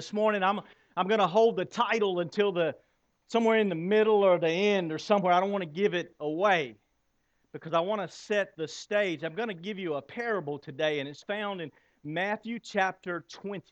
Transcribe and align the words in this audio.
this 0.00 0.14
morning. 0.14 0.42
I'm, 0.42 0.62
I'm 0.96 1.08
going 1.08 1.20
to 1.20 1.26
hold 1.26 1.58
the 1.58 1.66
title 1.66 2.20
until 2.20 2.52
the 2.52 2.74
somewhere 3.28 3.58
in 3.58 3.68
the 3.68 3.74
middle 3.74 4.24
or 4.24 4.38
the 4.38 4.48
end 4.48 4.92
or 4.92 4.96
somewhere. 4.96 5.34
I 5.34 5.40
don't 5.40 5.52
want 5.52 5.60
to 5.60 5.68
give 5.68 5.92
it 5.92 6.14
away 6.20 6.76
because 7.52 7.74
I 7.74 7.80
want 7.80 8.00
to 8.00 8.08
set 8.08 8.56
the 8.56 8.66
stage. 8.66 9.24
I'm 9.24 9.34
going 9.34 9.48
to 9.48 9.54
give 9.54 9.78
you 9.78 9.96
a 9.96 10.00
parable 10.00 10.58
today, 10.58 11.00
and 11.00 11.06
it's 11.08 11.22
found 11.22 11.60
in 11.60 11.70
Matthew 12.02 12.58
chapter 12.58 13.26
20. 13.28 13.62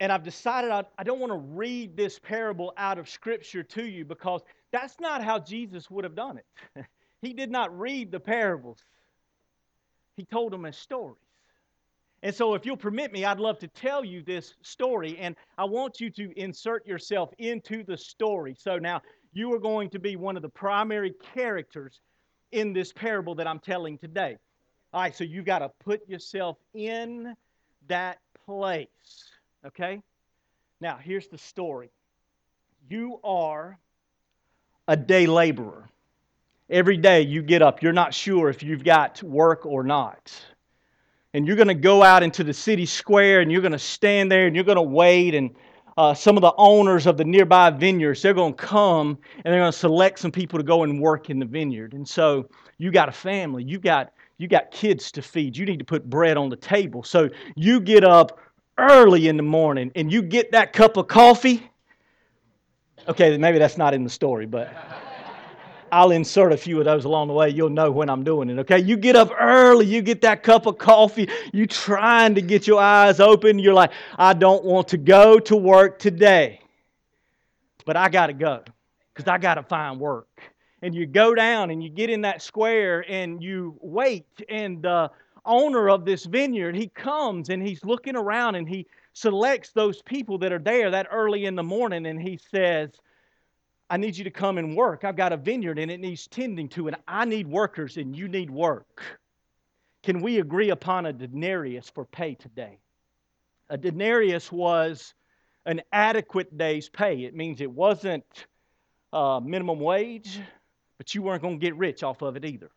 And 0.00 0.10
I've 0.10 0.24
decided 0.24 0.72
I, 0.72 0.82
I 0.98 1.04
don't 1.04 1.20
want 1.20 1.30
to 1.30 1.38
read 1.38 1.96
this 1.96 2.18
parable 2.18 2.72
out 2.76 2.98
of 2.98 3.08
Scripture 3.08 3.62
to 3.62 3.84
you 3.84 4.04
because 4.04 4.40
that's 4.72 4.98
not 4.98 5.22
how 5.22 5.38
Jesus 5.38 5.88
would 5.88 6.02
have 6.02 6.16
done 6.16 6.40
it. 6.40 6.84
he 7.22 7.32
did 7.32 7.52
not 7.52 7.78
read 7.78 8.10
the 8.10 8.18
parables, 8.18 8.82
he 10.16 10.24
told 10.24 10.52
them 10.52 10.64
a 10.64 10.72
stories. 10.72 11.25
And 12.22 12.34
so, 12.34 12.54
if 12.54 12.64
you'll 12.64 12.76
permit 12.76 13.12
me, 13.12 13.24
I'd 13.24 13.38
love 13.38 13.58
to 13.60 13.68
tell 13.68 14.04
you 14.04 14.22
this 14.22 14.54
story, 14.62 15.18
and 15.18 15.36
I 15.58 15.64
want 15.64 16.00
you 16.00 16.10
to 16.10 16.32
insert 16.38 16.86
yourself 16.86 17.30
into 17.38 17.84
the 17.84 17.96
story. 17.96 18.56
So, 18.58 18.78
now 18.78 19.02
you 19.32 19.52
are 19.52 19.58
going 19.58 19.90
to 19.90 19.98
be 19.98 20.16
one 20.16 20.36
of 20.36 20.42
the 20.42 20.48
primary 20.48 21.14
characters 21.34 22.00
in 22.52 22.72
this 22.72 22.92
parable 22.92 23.34
that 23.34 23.46
I'm 23.46 23.58
telling 23.58 23.98
today. 23.98 24.36
All 24.94 25.02
right, 25.02 25.14
so 25.14 25.24
you've 25.24 25.44
got 25.44 25.58
to 25.58 25.70
put 25.84 26.08
yourself 26.08 26.56
in 26.72 27.34
that 27.88 28.18
place. 28.46 28.86
Okay? 29.66 30.00
Now, 30.80 30.96
here's 30.96 31.28
the 31.28 31.38
story 31.38 31.90
you 32.88 33.20
are 33.24 33.78
a 34.88 34.96
day 34.96 35.26
laborer. 35.26 35.88
Every 36.68 36.96
day 36.96 37.22
you 37.22 37.42
get 37.42 37.62
up, 37.62 37.82
you're 37.82 37.92
not 37.92 38.14
sure 38.14 38.48
if 38.48 38.62
you've 38.62 38.84
got 38.84 39.22
work 39.22 39.66
or 39.66 39.84
not. 39.84 40.32
And 41.36 41.46
you're 41.46 41.56
going 41.56 41.68
to 41.68 41.74
go 41.74 42.02
out 42.02 42.22
into 42.22 42.42
the 42.42 42.54
city 42.54 42.86
square 42.86 43.42
and 43.42 43.52
you're 43.52 43.60
going 43.60 43.72
to 43.72 43.78
stand 43.78 44.32
there 44.32 44.46
and 44.46 44.56
you're 44.56 44.64
going 44.64 44.76
to 44.76 44.82
wait. 44.82 45.34
And 45.34 45.54
uh, 45.98 46.14
some 46.14 46.38
of 46.38 46.40
the 46.40 46.54
owners 46.56 47.06
of 47.06 47.18
the 47.18 47.26
nearby 47.26 47.68
vineyards, 47.68 48.22
they're 48.22 48.32
going 48.32 48.54
to 48.54 48.64
come 48.64 49.18
and 49.44 49.52
they're 49.52 49.60
going 49.60 49.70
to 49.70 49.78
select 49.78 50.18
some 50.18 50.32
people 50.32 50.58
to 50.58 50.62
go 50.62 50.82
and 50.82 50.98
work 50.98 51.28
in 51.28 51.38
the 51.38 51.44
vineyard. 51.44 51.92
And 51.92 52.08
so 52.08 52.48
you 52.78 52.90
got 52.90 53.10
a 53.10 53.12
family, 53.12 53.62
you 53.62 53.78
got 53.78 54.14
you 54.38 54.48
got 54.48 54.70
kids 54.70 55.12
to 55.12 55.20
feed. 55.20 55.58
You 55.58 55.66
need 55.66 55.78
to 55.78 55.84
put 55.84 56.08
bread 56.08 56.38
on 56.38 56.48
the 56.48 56.56
table. 56.56 57.02
So 57.02 57.28
you 57.54 57.80
get 57.80 58.02
up 58.02 58.40
early 58.78 59.28
in 59.28 59.36
the 59.36 59.42
morning 59.42 59.92
and 59.94 60.10
you 60.10 60.22
get 60.22 60.52
that 60.52 60.72
cup 60.72 60.96
of 60.96 61.06
coffee. 61.06 61.70
Okay, 63.08 63.36
maybe 63.36 63.58
that's 63.58 63.76
not 63.76 63.92
in 63.92 64.04
the 64.04 64.10
story, 64.10 64.46
but 64.46 64.72
I'll 65.92 66.10
insert 66.10 66.52
a 66.52 66.56
few 66.56 66.78
of 66.78 66.84
those 66.84 67.04
along 67.04 67.28
the 67.28 67.34
way. 67.34 67.50
You'll 67.50 67.70
know 67.70 67.90
when 67.90 68.10
I'm 68.10 68.24
doing 68.24 68.50
it, 68.50 68.58
okay? 68.60 68.78
You 68.78 68.96
get 68.96 69.16
up 69.16 69.30
early, 69.38 69.86
you 69.86 70.02
get 70.02 70.20
that 70.22 70.42
cup 70.42 70.66
of 70.66 70.78
coffee, 70.78 71.28
you 71.52 71.66
trying 71.66 72.34
to 72.34 72.42
get 72.42 72.66
your 72.66 72.80
eyes 72.80 73.20
open. 73.20 73.58
You're 73.58 73.74
like, 73.74 73.92
I 74.18 74.32
don't 74.32 74.64
want 74.64 74.88
to 74.88 74.98
go 74.98 75.38
to 75.40 75.56
work 75.56 75.98
today, 75.98 76.60
but 77.84 77.96
I 77.96 78.08
got 78.08 78.26
to 78.26 78.32
go 78.32 78.62
because 79.14 79.28
I 79.28 79.38
got 79.38 79.54
to 79.54 79.62
find 79.62 79.98
work. 80.00 80.28
And 80.82 80.94
you 80.94 81.06
go 81.06 81.34
down 81.34 81.70
and 81.70 81.82
you 81.82 81.88
get 81.88 82.10
in 82.10 82.20
that 82.22 82.42
square 82.42 83.04
and 83.08 83.42
you 83.42 83.76
wait, 83.80 84.26
and 84.48 84.82
the 84.82 85.10
owner 85.44 85.88
of 85.88 86.04
this 86.04 86.24
vineyard, 86.24 86.76
he 86.76 86.88
comes 86.88 87.48
and 87.48 87.66
he's 87.66 87.84
looking 87.84 88.16
around 88.16 88.56
and 88.56 88.68
he 88.68 88.86
selects 89.12 89.70
those 89.70 90.02
people 90.02 90.36
that 90.38 90.52
are 90.52 90.58
there 90.58 90.90
that 90.90 91.06
early 91.10 91.46
in 91.46 91.54
the 91.54 91.62
morning 91.62 92.06
and 92.06 92.20
he 92.20 92.38
says, 92.50 92.90
I 93.88 93.96
need 93.96 94.16
you 94.16 94.24
to 94.24 94.30
come 94.30 94.58
and 94.58 94.76
work. 94.76 95.04
I've 95.04 95.16
got 95.16 95.32
a 95.32 95.36
vineyard 95.36 95.78
and 95.78 95.90
it 95.90 96.00
needs 96.00 96.26
tending 96.26 96.68
to, 96.70 96.88
and 96.88 96.96
I 97.06 97.24
need 97.24 97.46
workers 97.46 97.96
and 97.96 98.16
you 98.16 98.26
need 98.28 98.50
work. 98.50 99.02
Can 100.02 100.20
we 100.20 100.40
agree 100.40 100.70
upon 100.70 101.06
a 101.06 101.12
denarius 101.12 101.88
for 101.88 102.04
pay 102.04 102.34
today? 102.34 102.78
A 103.70 103.76
denarius 103.76 104.50
was 104.50 105.14
an 105.66 105.82
adequate 105.92 106.56
day's 106.56 106.88
pay. 106.88 107.24
It 107.24 107.34
means 107.34 107.60
it 107.60 107.70
wasn't 107.70 108.46
uh, 109.12 109.40
minimum 109.42 109.80
wage, 109.80 110.40
but 110.98 111.14
you 111.14 111.22
weren't 111.22 111.42
going 111.42 111.58
to 111.58 111.64
get 111.64 111.76
rich 111.76 112.02
off 112.02 112.22
of 112.22 112.36
it 112.36 112.44
either. 112.44 112.70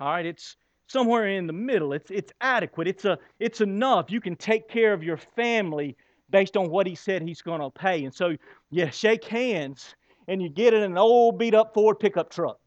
All 0.00 0.08
right, 0.08 0.26
it's 0.26 0.56
somewhere 0.86 1.28
in 1.28 1.46
the 1.46 1.52
middle. 1.52 1.92
It's, 1.92 2.10
it's 2.10 2.32
adequate, 2.40 2.88
it's, 2.88 3.04
a, 3.04 3.18
it's 3.38 3.60
enough. 3.60 4.10
You 4.10 4.20
can 4.20 4.36
take 4.36 4.68
care 4.68 4.92
of 4.92 5.02
your 5.02 5.16
family 5.16 5.96
based 6.30 6.56
on 6.56 6.70
what 6.70 6.86
he 6.86 6.94
said 6.94 7.22
he's 7.22 7.42
going 7.42 7.60
to 7.60 7.70
pay. 7.70 8.04
And 8.04 8.14
so 8.14 8.36
yeah, 8.70 8.90
shake 8.90 9.24
hands 9.24 9.94
and 10.28 10.42
you 10.42 10.48
get 10.48 10.74
in 10.74 10.82
an 10.82 10.98
old 10.98 11.38
beat 11.38 11.54
up 11.54 11.74
Ford 11.74 11.98
pickup 11.98 12.30
truck. 12.30 12.58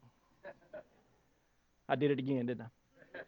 I 1.88 1.96
did 1.96 2.12
it 2.12 2.20
again, 2.20 2.48
didn't 2.48 2.62
I? 2.62 3.20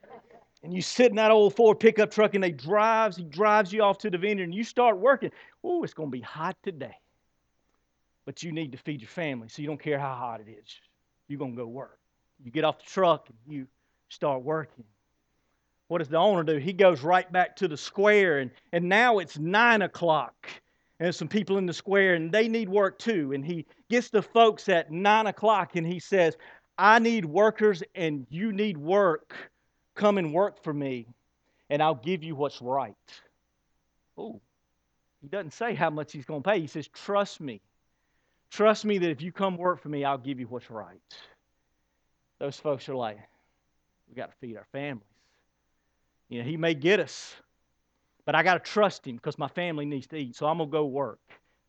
And 0.63 0.73
you 0.73 0.81
sit 0.81 1.11
in 1.11 1.15
that 1.15 1.31
old 1.31 1.55
Ford 1.55 1.79
pickup 1.79 2.11
truck 2.11 2.33
and 2.33 2.43
they 2.43 2.51
drives, 2.51 3.15
he 3.15 3.23
drives 3.23 3.71
you 3.71 3.83
off 3.83 3.97
to 3.99 4.09
the 4.09 4.17
vineyard 4.17 4.45
and 4.45 4.55
you 4.55 4.63
start 4.63 4.97
working. 4.97 5.31
Oh, 5.63 5.83
it's 5.83 5.93
going 5.93 6.09
to 6.09 6.11
be 6.11 6.21
hot 6.21 6.57
today. 6.63 6.95
But 8.25 8.43
you 8.43 8.51
need 8.51 8.71
to 8.73 8.77
feed 8.77 8.99
your 8.99 9.07
family, 9.07 9.47
so 9.47 9.61
you 9.61 9.67
don't 9.67 9.81
care 9.81 9.99
how 9.99 10.13
hot 10.15 10.41
it 10.41 10.49
is. 10.49 10.81
You're 11.27 11.39
going 11.39 11.53
to 11.53 11.57
go 11.57 11.67
work. 11.67 11.99
You 12.44 12.51
get 12.51 12.65
off 12.65 12.79
the 12.79 12.85
truck 12.85 13.29
and 13.29 13.38
you 13.53 13.67
start 14.09 14.44
working. 14.44 14.83
What 15.88 15.99
does 15.99 16.09
the 16.09 16.17
owner 16.17 16.44
do? 16.44 16.57
He 16.57 16.73
goes 16.73 17.01
right 17.01 17.31
back 17.31 17.55
to 17.57 17.67
the 17.67 17.77
square, 17.77 18.39
and, 18.39 18.51
and 18.73 18.89
now 18.89 19.19
it's 19.19 19.38
nine 19.38 19.83
o'clock. 19.83 20.49
And 21.00 21.13
some 21.13 21.28
people 21.28 21.58
in 21.58 21.66
the 21.66 21.74
square, 21.74 22.16
and 22.16 22.31
they 22.31 22.47
need 22.47 22.69
work 22.69 22.97
too. 22.97 23.31
And 23.34 23.46
he 23.46 23.66
gets 23.90 24.09
the 24.09 24.22
folks 24.22 24.68
at 24.68 24.91
nine 24.91 25.28
o'clock, 25.28 25.75
and 25.75 25.85
he 25.85 26.00
says, 26.00 26.38
I 26.78 27.00
need 27.00 27.25
workers, 27.25 27.84
and 27.96 28.25
you 28.30 28.52
need 28.52 28.78
work. 28.78 29.36
Come 29.96 30.18
and 30.18 30.34
work 30.34 30.63
for 30.63 30.74
me, 30.74 31.07
and 31.69 31.81
I'll 31.81 31.96
give 31.96 32.24
you 32.24 32.36
what's 32.36 32.62
right. 32.62 32.96
Oh, 34.18 34.41
he 35.22 35.28
doesn't 35.28 35.53
say 35.53 35.75
how 35.75 35.90
much 35.90 36.12
he's 36.12 36.25
going 36.25 36.41
to 36.44 36.50
pay. 36.50 36.59
He 36.59 36.68
says, 36.68 36.88
Trust 36.88 37.41
me. 37.41 37.62
Trust 38.50 38.86
me 38.86 38.97
that 39.00 39.09
if 39.09 39.22
you 39.22 39.31
come 39.31 39.57
work 39.57 39.81
for 39.81 39.90
me, 39.90 40.06
I'll 40.06 40.18
give 40.18 40.40
you 40.40 40.47
what's 40.47 40.69
right. 40.69 41.02
Those 42.40 42.57
folks 42.57 42.88
are 42.88 42.96
like, 42.96 43.18
we 44.07 44.16
got 44.16 44.31
to 44.31 44.38
feed 44.40 44.56
our 44.56 44.68
families. 44.72 45.03
You 46.30 46.40
know, 46.40 46.46
he 46.50 46.57
may 46.57 46.74
get 46.74 47.00
us, 47.00 47.36
but 48.27 48.35
I 48.35 48.43
got 48.43 48.63
to 48.63 48.71
trust 48.71 49.07
him 49.07 49.15
because 49.15 49.39
my 49.39 49.47
family 49.47 49.85
needs 49.85 50.05
to 50.07 50.17
eat. 50.17 50.35
So 50.35 50.47
I'm 50.47 50.57
going 50.57 50.69
to 50.69 50.71
go 50.71 50.85
work. 50.85 51.19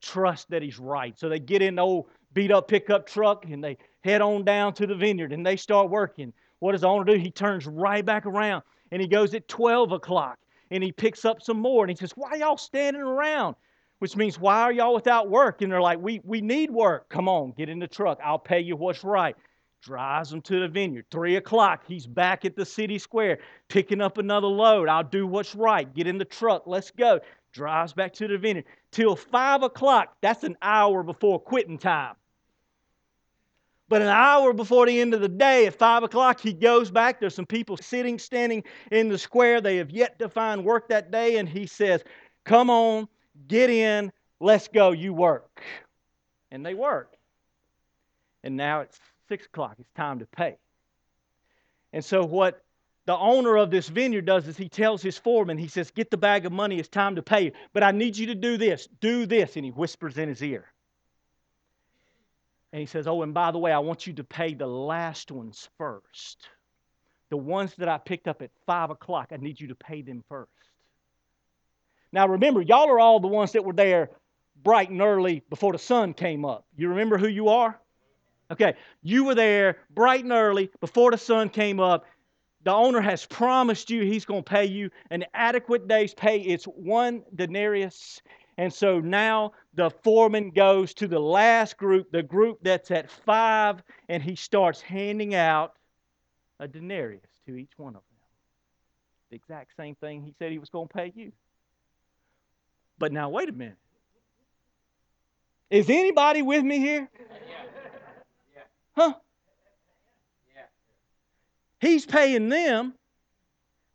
Trust 0.03 0.51
that 0.51 0.61
he's 0.61 0.79
right. 0.79 1.17
So 1.17 1.29
they 1.29 1.39
get 1.39 1.63
in 1.63 1.77
the 1.77 1.83
old 1.83 2.07
beat 2.35 2.51
up 2.51 2.67
pickup 2.67 3.07
truck 3.07 3.47
and 3.49 3.63
they 3.63 3.79
head 4.03 4.21
on 4.21 4.45
down 4.45 4.75
to 4.75 4.87
the 4.87 4.95
vineyard 4.97 5.33
and 5.33 5.47
they 5.47 5.55
start 5.57 5.89
working. 5.89 6.33
What 6.59 6.73
does 6.73 6.81
the 6.81 6.89
owner 6.89 7.05
do? 7.05 7.17
He 7.17 7.31
turns 7.31 7.65
right 7.69 8.05
back 8.05 8.27
around 8.27 8.65
and 8.91 9.01
he 9.01 9.07
goes 9.07 9.35
at 9.35 9.47
12 9.47 9.93
o'clock 9.93 10.37
and 10.73 10.83
he 10.83 10.91
picks 10.91 11.25
up 11.25 11.41
some 11.41 11.61
more 11.61 11.85
and 11.85 11.91
he 11.91 11.97
says, 11.97 12.11
Why 12.17 12.35
y'all 12.35 12.57
standing 12.57 13.03
around? 13.03 13.55
Which 14.01 14.17
means, 14.17 14.41
Why 14.41 14.63
are 14.63 14.73
y'all 14.73 14.95
without 14.95 15.31
work? 15.31 15.63
And 15.63 15.71
they're 15.71 15.81
like, 15.81 16.01
We, 16.01 16.21
we 16.25 16.41
need 16.41 16.73
work. 16.73 17.09
Come 17.09 17.29
on, 17.29 17.53
get 17.57 17.69
in 17.69 17.79
the 17.79 17.87
truck. 17.87 18.19
I'll 18.23 18.37
pay 18.37 18.61
you 18.61 18.75
what's 18.75 19.05
right 19.05 19.37
drives 19.83 20.33
him 20.33 20.41
to 20.43 20.61
the 20.61 20.69
vineyard. 20.69 21.07
Three 21.11 21.37
o'clock, 21.37 21.85
he's 21.87 22.07
back 22.07 22.45
at 22.45 22.57
the 22.57 22.65
city 22.65 22.99
square 22.99 23.39
picking 23.69 24.01
up 24.01 24.19
another 24.19 24.47
load. 24.47 24.89
I'll 24.89 25.05
do 25.05 25.27
what's 25.27 25.55
right. 25.55 25.93
Get 25.95 26.07
in 26.07 26.19
the 26.19 26.25
truck. 26.25 26.65
Let's 26.67 26.91
go. 26.91 27.21
Drives 27.53 27.93
back 27.93 28.13
to 28.15 28.29
the 28.29 28.39
vineyard. 28.39 28.67
Till 28.91 29.17
five 29.17 29.63
o'clock, 29.63 30.17
that's 30.21 30.45
an 30.45 30.57
hour 30.63 31.03
before 31.03 31.41
quitting 31.41 31.79
time. 31.79 32.15
But 33.89 34.03
an 34.03 34.09
hour 34.09 34.53
before 34.53 34.87
the 34.87 35.01
end 35.01 35.15
of 35.15 35.23
the 35.23 35.29
day, 35.29 35.67
at 35.67 35.75
five 35.75 36.03
o'clock, 36.03 36.41
he 36.41 36.53
goes 36.53 36.91
back. 36.91 37.21
There's 37.21 37.35
some 37.35 37.47
people 37.47 37.79
sitting, 37.79 38.19
standing 38.19 38.63
in 38.93 39.09
the 39.09 39.17
square. 39.17 39.63
They 39.63 39.79
have 39.79 39.91
yet 39.91 40.19
to 40.19 40.29
find 40.29 40.63
work 40.63 40.89
that 40.89 41.11
day. 41.11 41.39
And 41.39 41.49
he 41.49 41.67
says, 41.67 42.05
Come 42.45 42.69
on, 42.69 43.09
get 43.47 43.71
in, 43.71 44.13
let's 44.41 44.69
go, 44.69 44.93
you 44.93 45.15
work. 45.15 45.63
And 46.51 46.65
they 46.65 46.75
work. 46.75 47.15
And 48.45 48.57
now 48.57 48.81
it's 48.81 48.99
six 49.29 49.47
o'clock. 49.47 49.77
It's 49.79 49.93
time 49.95 50.19
to 50.21 50.27
pay. 50.27 50.57
And 51.93 52.05
so, 52.05 52.25
what 52.25 52.63
the 53.07 53.17
owner 53.17 53.57
of 53.57 53.71
this 53.71 53.89
vineyard 53.89 54.27
does 54.27 54.47
is 54.47 54.57
he 54.57 54.69
tells 54.69 55.01
his 55.01 55.17
foreman, 55.17 55.57
he 55.57 55.69
says, 55.69 55.91
Get 55.91 56.11
the 56.11 56.17
bag 56.17 56.45
of 56.45 56.53
money, 56.53 56.79
it's 56.79 56.89
time 56.89 57.17
to 57.17 57.23
pay. 57.23 57.53
But 57.73 57.83
I 57.83 57.93
need 57.93 58.17
you 58.17 58.27
to 58.27 58.35
do 58.35 58.57
this, 58.57 58.89
do 59.01 59.25
this. 59.27 59.57
And 59.57 59.65
he 59.65 59.71
whispers 59.71 60.19
in 60.19 60.29
his 60.29 60.43
ear. 60.43 60.67
And 62.73 62.81
he 62.81 62.87
says, 62.87 63.07
Oh, 63.07 63.23
and 63.23 63.33
by 63.33 63.51
the 63.51 63.59
way, 63.59 63.73
I 63.73 63.79
want 63.79 64.07
you 64.07 64.13
to 64.15 64.25
pay 64.25 64.55
the 64.55 64.67
last 64.67 65.31
ones 65.31 65.69
first. 65.79 66.49
The 67.31 67.37
ones 67.37 67.75
that 67.77 67.89
I 67.89 67.99
picked 67.99 68.29
up 68.29 68.43
at 68.43 68.51
5 68.67 68.91
o'clock, 68.91 69.29
I 69.33 69.37
need 69.37 69.61
you 69.61 69.69
to 69.69 69.75
pay 69.75 70.03
them 70.03 70.25
first. 70.29 70.51
Now 72.13 72.27
remember, 72.29 72.63
y'all 72.63 72.91
are 72.91 73.01
all 73.01 73.21
the 73.21 73.29
ones 73.29 73.53
that 73.53 73.65
were 73.65 73.75
there 73.75 74.11
bright 74.63 74.91
and 74.91 75.01
early 75.01 75.43
before 75.51 75.73
the 75.73 75.79
sun 75.79 76.15
came 76.15 76.45
up. 76.45 76.67
You 76.77 76.89
remember 76.89 77.19
who 77.19 77.29
you 77.29 77.49
are? 77.49 77.79
Okay, 78.51 78.75
you 79.03 79.25
were 79.25 79.35
there 79.35 79.79
bright 79.91 80.25
and 80.25 80.33
early 80.33 80.71
before 80.81 81.11
the 81.11 81.19
sun 81.19 81.51
came 81.51 81.81
up. 81.81 82.07
The 82.65 82.73
owner 82.73 83.01
has 83.01 83.27
promised 83.27 83.91
you 83.91 84.03
he's 84.03 84.25
going 84.25 84.43
to 84.43 84.51
pay 84.51 84.65
you 84.65 84.91
an 85.11 85.25
adequate 85.35 85.87
day's 85.87 86.15
pay. 86.15 86.41
It's 86.41 86.65
one 86.65 87.23
denarius. 87.35 88.21
And 88.57 88.73
so 88.73 88.99
now 89.01 89.53
the 89.75 89.91
foreman 89.91 90.51
goes 90.51 90.93
to 90.95 91.07
the 91.07 91.21
last 91.21 91.77
group, 91.77 92.11
the 92.11 92.23
group 92.23 92.59
that's 92.63 92.91
at 92.91 93.11
five, 93.11 93.83
and 94.09 94.23
he 94.23 94.35
starts 94.35 94.81
handing 94.81 95.35
out 95.35 95.75
a 96.59 96.67
denarius 96.67 97.31
to 97.47 97.57
each 97.57 97.71
one 97.77 97.95
of 97.95 98.03
them. 98.03 98.03
The 99.31 99.37
exact 99.37 99.77
same 99.77 99.95
thing 99.95 100.23
he 100.23 100.35
said 100.39 100.51
he 100.51 100.59
was 100.59 100.71
going 100.71 100.89
to 100.89 100.95
pay 100.95 101.13
you. 101.15 101.33
But 102.99 103.13
now, 103.13 103.29
wait 103.29 103.49
a 103.49 103.53
minute. 103.53 103.77
Is 105.71 105.89
anybody 105.91 106.43
with 106.43 106.65
me 106.65 106.79
here? 106.79 107.09
Huh? 108.99 109.15
He's 111.81 112.05
paying 112.05 112.49
them 112.49 112.95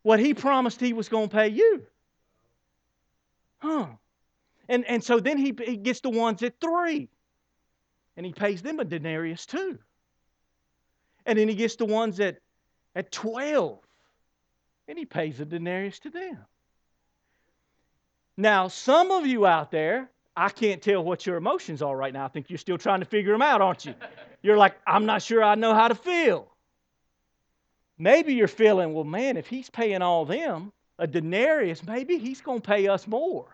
what 0.02 0.22
he 0.22 0.34
promised 0.34 0.80
he 0.80 0.94
was 0.94 1.10
going 1.10 1.28
to 1.28 1.36
pay 1.36 1.50
you. 1.50 1.86
Huh. 3.60 3.88
And, 4.70 4.86
and 4.86 5.04
so 5.04 5.20
then 5.20 5.38
he, 5.38 5.54
he 5.66 5.76
gets 5.76 6.00
the 6.00 6.10
ones 6.10 6.42
at 6.42 6.54
three. 6.62 7.10
And 8.16 8.26
he 8.26 8.32
pays 8.32 8.62
them 8.62 8.80
a 8.80 8.86
denarius 8.86 9.46
too. 9.46 9.78
And 11.26 11.38
then 11.38 11.50
he 11.50 11.56
gets 11.56 11.76
the 11.76 11.86
ones 11.86 12.22
at, 12.22 12.38
at 12.96 13.12
12. 13.12 13.80
And 14.88 14.98
he 14.98 15.04
pays 15.04 15.42
a 15.42 15.46
denarius 15.46 16.00
to 16.00 16.12
them. 16.12 16.38
Now, 18.38 18.70
some 18.70 19.12
of 19.12 19.28
you 19.28 19.46
out 19.46 19.70
there, 19.70 20.10
I 20.36 20.50
can't 20.50 20.82
tell 20.82 21.04
what 21.04 21.26
your 21.26 21.38
emotions 21.38 21.82
are 21.82 21.96
right 21.96 22.14
now. 22.14 22.26
I 22.26 22.28
think 22.28 22.50
you're 22.50 22.58
still 22.58 22.78
trying 22.78 23.02
to 23.02 23.06
figure 23.06 23.32
them 23.32 23.42
out, 23.42 23.62
aren't 23.62 23.86
you? 23.86 23.94
You're 24.42 24.58
like, 24.58 24.76
I'm 24.88 25.06
not 25.06 25.22
sure 25.22 25.44
I 25.44 25.56
know 25.56 25.74
how 25.74 25.88
to 25.88 25.96
feel. 25.96 26.48
Maybe 27.98 28.34
you're 28.34 28.48
feeling, 28.48 28.94
well, 28.94 29.04
man, 29.04 29.38
if 29.38 29.48
he's 29.48 29.70
paying 29.70 30.02
all 30.02 30.26
them 30.26 30.72
a 30.98 31.06
denarius, 31.06 31.84
maybe 31.86 32.18
he's 32.18 32.42
going 32.42 32.62
to 32.62 32.68
pay 32.68 32.88
us 32.88 33.08
more. 33.08 33.46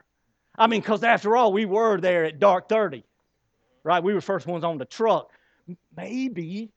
I 0.57 0.67
mean, 0.67 0.81
because 0.81 1.03
after 1.03 1.35
all, 1.35 1.51
we 1.51 1.65
were 1.65 1.99
there 1.99 2.25
at 2.25 2.39
dark 2.39 2.69
30, 2.69 3.03
right? 3.83 4.03
We 4.03 4.13
were 4.13 4.21
first 4.21 4.47
ones 4.47 4.63
on 4.63 4.77
the 4.77 4.85
truck. 4.85 5.29
Maybe, 5.95 6.71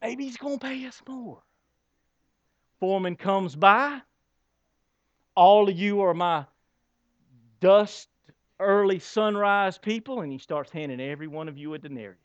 maybe 0.00 0.24
he's 0.24 0.36
going 0.36 0.58
to 0.58 0.66
pay 0.66 0.86
us 0.86 1.02
more. 1.06 1.42
Foreman 2.80 3.16
comes 3.16 3.56
by. 3.56 4.00
All 5.34 5.68
of 5.68 5.76
you 5.76 6.00
are 6.02 6.14
my 6.14 6.46
dust 7.60 8.08
early 8.60 8.98
sunrise 8.98 9.78
people, 9.78 10.20
and 10.20 10.32
he 10.32 10.38
starts 10.38 10.70
handing 10.70 11.00
every 11.00 11.26
one 11.26 11.48
of 11.48 11.56
you 11.56 11.74
a 11.74 11.78
denarius. 11.78 12.18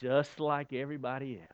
Just 0.00 0.40
like 0.40 0.72
everybody 0.72 1.38
else. 1.40 1.50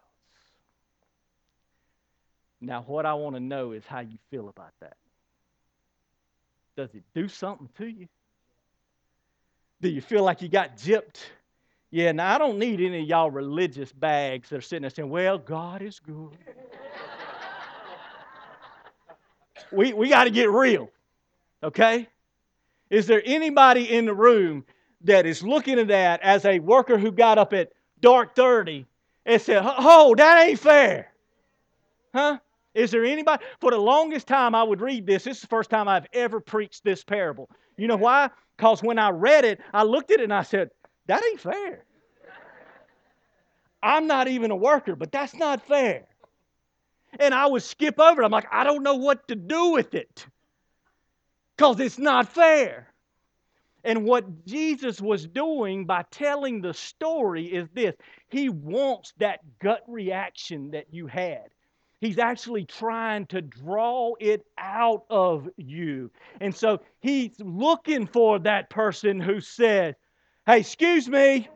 Now, 2.60 2.82
what 2.86 3.06
I 3.06 3.14
want 3.14 3.36
to 3.36 3.40
know 3.40 3.72
is 3.72 3.84
how 3.86 4.00
you 4.00 4.18
feel 4.30 4.48
about 4.48 4.72
that. 4.80 4.96
Does 6.76 6.94
it 6.94 7.02
do 7.14 7.28
something 7.28 7.68
to 7.78 7.86
you? 7.86 8.08
Do 9.80 9.88
you 9.88 10.00
feel 10.00 10.22
like 10.22 10.42
you 10.42 10.48
got 10.48 10.76
gypped? 10.76 11.18
Yeah, 11.90 12.12
now 12.12 12.34
I 12.34 12.38
don't 12.38 12.58
need 12.58 12.80
any 12.80 13.02
of 13.02 13.08
y'all 13.08 13.30
religious 13.30 13.92
bags 13.92 14.50
that 14.50 14.56
are 14.56 14.60
sitting 14.60 14.82
there 14.82 14.90
saying, 14.90 15.10
well, 15.10 15.38
God 15.38 15.82
is 15.82 16.00
good. 16.00 16.36
we 19.72 19.92
we 19.92 20.08
got 20.08 20.24
to 20.24 20.30
get 20.30 20.50
real, 20.50 20.90
okay? 21.62 22.08
Is 22.90 23.06
there 23.06 23.22
anybody 23.24 23.92
in 23.92 24.06
the 24.06 24.14
room 24.14 24.64
that 25.02 25.26
is 25.26 25.42
looking 25.42 25.78
at 25.78 25.88
that 25.88 26.20
as 26.22 26.44
a 26.44 26.58
worker 26.58 26.98
who 26.98 27.12
got 27.12 27.38
up 27.38 27.52
at 27.52 27.72
dark 28.00 28.34
30 28.34 28.86
and 29.26 29.40
said, 29.40 29.62
oh, 29.64 30.14
that 30.16 30.46
ain't 30.46 30.58
fair? 30.58 31.12
Huh? 32.14 32.38
Is 32.74 32.90
there 32.90 33.04
anybody? 33.04 33.44
For 33.60 33.70
the 33.70 33.78
longest 33.78 34.26
time, 34.26 34.54
I 34.54 34.62
would 34.62 34.80
read 34.80 35.06
this. 35.06 35.24
This 35.24 35.36
is 35.36 35.42
the 35.42 35.48
first 35.48 35.70
time 35.70 35.88
I've 35.88 36.06
ever 36.12 36.40
preached 36.40 36.84
this 36.84 37.02
parable. 37.04 37.48
You 37.76 37.86
know 37.88 37.96
why? 37.96 38.30
Because 38.56 38.82
when 38.82 38.98
I 38.98 39.10
read 39.10 39.44
it, 39.44 39.60
I 39.72 39.84
looked 39.84 40.10
at 40.10 40.20
it 40.20 40.24
and 40.24 40.34
I 40.34 40.42
said, 40.42 40.70
that 41.06 41.22
ain't 41.24 41.40
fair. 41.40 41.84
I'm 43.82 44.06
not 44.06 44.28
even 44.28 44.50
a 44.50 44.56
worker, 44.56 44.94
but 44.94 45.10
that's 45.10 45.34
not 45.34 45.66
fair. 45.66 46.04
And 47.18 47.34
I 47.34 47.46
would 47.46 47.62
skip 47.62 47.98
over 47.98 48.22
it. 48.22 48.24
I'm 48.24 48.30
like, 48.30 48.46
I 48.52 48.62
don't 48.62 48.82
know 48.82 48.96
what 48.96 49.26
to 49.28 49.34
do 49.34 49.70
with 49.70 49.94
it 49.94 50.26
because 51.60 51.78
it's 51.78 51.98
not 51.98 52.26
fair. 52.26 52.86
And 53.84 54.06
what 54.06 54.46
Jesus 54.46 54.98
was 54.98 55.26
doing 55.26 55.84
by 55.84 56.06
telling 56.10 56.62
the 56.62 56.72
story 56.72 57.44
is 57.44 57.68
this 57.74 57.94
He 58.30 58.48
wants 58.48 59.12
that 59.18 59.40
gut 59.58 59.82
reaction 59.86 60.70
that 60.70 60.86
you 60.90 61.06
had. 61.06 61.50
He's 62.00 62.18
actually 62.18 62.64
trying 62.64 63.26
to 63.26 63.42
draw 63.42 64.14
it 64.20 64.46
out 64.56 65.04
of 65.10 65.50
you. 65.58 66.10
And 66.40 66.56
so 66.56 66.80
he's 67.00 67.38
looking 67.38 68.06
for 68.06 68.38
that 68.38 68.70
person 68.70 69.20
who 69.20 69.42
said, 69.42 69.96
Hey, 70.46 70.60
excuse 70.60 71.10
me. 71.10 71.46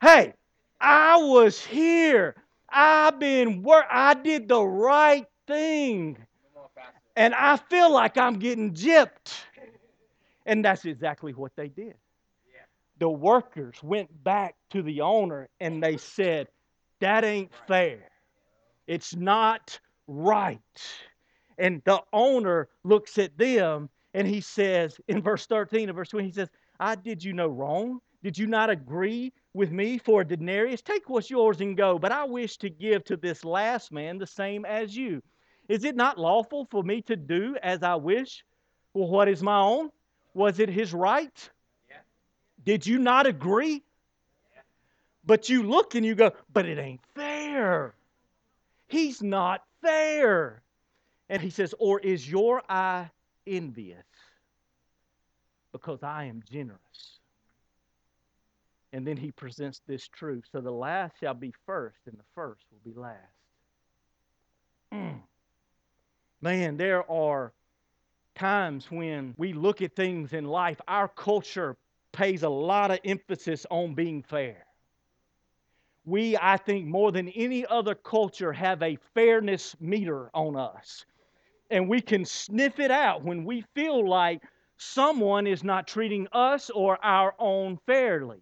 hey, 0.00 0.34
I 0.80 1.16
was 1.16 1.64
here. 1.64 2.36
I've 2.68 3.18
been 3.18 3.64
work. 3.64 3.86
I 3.90 4.14
did 4.14 4.46
the 4.46 4.62
right 4.62 5.26
thing. 5.48 6.16
And 7.16 7.34
I 7.34 7.56
feel 7.56 7.90
like 7.90 8.18
I'm 8.18 8.38
getting 8.38 8.74
gypped. 8.74 9.32
And 10.44 10.64
that's 10.64 10.84
exactly 10.84 11.32
what 11.32 11.52
they 11.56 11.68
did. 11.68 11.94
The 12.98 13.08
workers 13.08 13.82
went 13.82 14.22
back 14.24 14.54
to 14.70 14.82
the 14.82 15.00
owner 15.00 15.48
and 15.60 15.82
they 15.82 15.96
said, 15.96 16.48
that 17.00 17.24
ain't 17.24 17.50
fair. 17.66 18.08
It's 18.86 19.14
not 19.14 19.78
right. 20.06 20.60
And 21.58 21.82
the 21.84 22.02
owner 22.12 22.68
looks 22.84 23.18
at 23.18 23.36
them 23.36 23.90
and 24.14 24.26
he 24.26 24.40
says, 24.40 24.98
in 25.08 25.20
verse 25.20 25.46
13 25.46 25.90
of 25.90 25.96
verse 25.96 26.08
20, 26.10 26.26
he 26.26 26.32
says, 26.32 26.48
I 26.80 26.94
did 26.94 27.22
you 27.22 27.32
no 27.32 27.48
wrong. 27.48 28.00
Did 28.22 28.38
you 28.38 28.46
not 28.46 28.70
agree 28.70 29.32
with 29.52 29.70
me 29.72 29.98
for 29.98 30.22
a 30.22 30.24
denarius? 30.24 30.80
Take 30.80 31.08
what's 31.08 31.30
yours 31.30 31.60
and 31.60 31.76
go. 31.76 31.98
But 31.98 32.12
I 32.12 32.24
wish 32.24 32.56
to 32.58 32.70
give 32.70 33.04
to 33.04 33.16
this 33.16 33.44
last 33.44 33.92
man 33.92 34.18
the 34.18 34.26
same 34.26 34.64
as 34.64 34.96
you. 34.96 35.22
Is 35.68 35.84
it 35.84 35.96
not 35.96 36.18
lawful 36.18 36.66
for 36.70 36.82
me 36.82 37.02
to 37.02 37.16
do 37.16 37.56
as 37.62 37.82
I 37.82 37.96
wish? 37.96 38.44
Well, 38.94 39.08
what 39.08 39.28
is 39.28 39.42
my 39.42 39.58
own? 39.58 39.90
Was 40.34 40.58
it 40.58 40.68
his 40.68 40.92
right? 40.92 41.50
Did 42.64 42.86
you 42.86 42.98
not 42.98 43.26
agree? 43.26 43.82
But 45.24 45.48
you 45.48 45.64
look 45.64 45.94
and 45.94 46.06
you 46.06 46.14
go, 46.14 46.32
but 46.52 46.66
it 46.66 46.78
ain't 46.78 47.00
fair. 47.14 47.94
He's 48.88 49.22
not 49.22 49.62
fair. 49.82 50.62
And 51.28 51.42
he 51.42 51.50
says, 51.50 51.74
Or 51.78 51.98
is 52.00 52.28
your 52.28 52.62
eye 52.68 53.10
envious? 53.46 54.04
Because 55.72 56.02
I 56.02 56.24
am 56.24 56.42
generous. 56.50 57.18
And 58.92 59.06
then 59.06 59.16
he 59.16 59.32
presents 59.32 59.82
this 59.86 60.06
truth. 60.08 60.44
So 60.50 60.60
the 60.60 60.70
last 60.70 61.14
shall 61.20 61.34
be 61.34 61.52
first, 61.66 61.98
and 62.06 62.16
the 62.16 62.24
first 62.34 62.62
will 62.70 62.92
be 62.92 62.98
last. 62.98 63.18
Mm. 64.94 65.20
Man, 66.40 66.76
there 66.76 67.10
are 67.10 67.52
times 68.34 68.90
when 68.90 69.34
we 69.36 69.52
look 69.52 69.82
at 69.82 69.96
things 69.96 70.32
in 70.32 70.44
life, 70.44 70.80
our 70.86 71.08
culture 71.08 71.76
pays 72.12 72.42
a 72.42 72.48
lot 72.48 72.90
of 72.90 72.98
emphasis 73.04 73.66
on 73.70 73.94
being 73.94 74.22
fair 74.22 74.66
we, 76.06 76.36
I 76.40 76.56
think, 76.56 76.86
more 76.86 77.12
than 77.12 77.28
any 77.28 77.66
other 77.66 77.94
culture, 77.94 78.52
have 78.52 78.82
a 78.82 78.96
fairness 79.12 79.76
meter 79.80 80.30
on 80.32 80.56
us. 80.56 81.04
And 81.68 81.88
we 81.88 82.00
can 82.00 82.24
sniff 82.24 82.78
it 82.78 82.92
out 82.92 83.24
when 83.24 83.44
we 83.44 83.64
feel 83.74 84.08
like 84.08 84.40
someone 84.76 85.48
is 85.48 85.64
not 85.64 85.88
treating 85.88 86.28
us 86.32 86.70
or 86.70 87.04
our 87.04 87.34
own 87.40 87.78
fairly. 87.86 88.38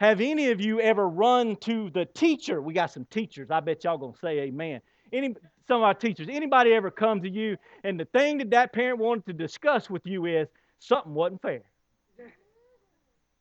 Have 0.00 0.20
any 0.20 0.50
of 0.50 0.60
you 0.60 0.80
ever 0.80 1.06
run 1.06 1.54
to 1.56 1.90
the 1.90 2.06
teacher? 2.06 2.62
We 2.62 2.72
got 2.72 2.90
some 2.90 3.04
teachers. 3.04 3.50
I 3.50 3.60
bet 3.60 3.84
y'all 3.84 3.98
gonna 3.98 4.16
say 4.20 4.40
amen. 4.40 4.80
Any 5.12 5.36
some 5.66 5.78
of 5.78 5.82
our 5.84 5.94
teachers. 5.94 6.28
Anybody 6.30 6.72
ever 6.72 6.90
come 6.90 7.22
to 7.22 7.28
you 7.28 7.56
and 7.84 7.98
the 7.98 8.04
thing 8.06 8.38
that 8.38 8.50
that 8.50 8.72
parent 8.72 8.98
wanted 8.98 9.26
to 9.26 9.32
discuss 9.32 9.88
with 9.88 10.06
you 10.06 10.26
is 10.26 10.48
something 10.78 11.14
wasn't 11.14 11.42
fair. 11.42 11.62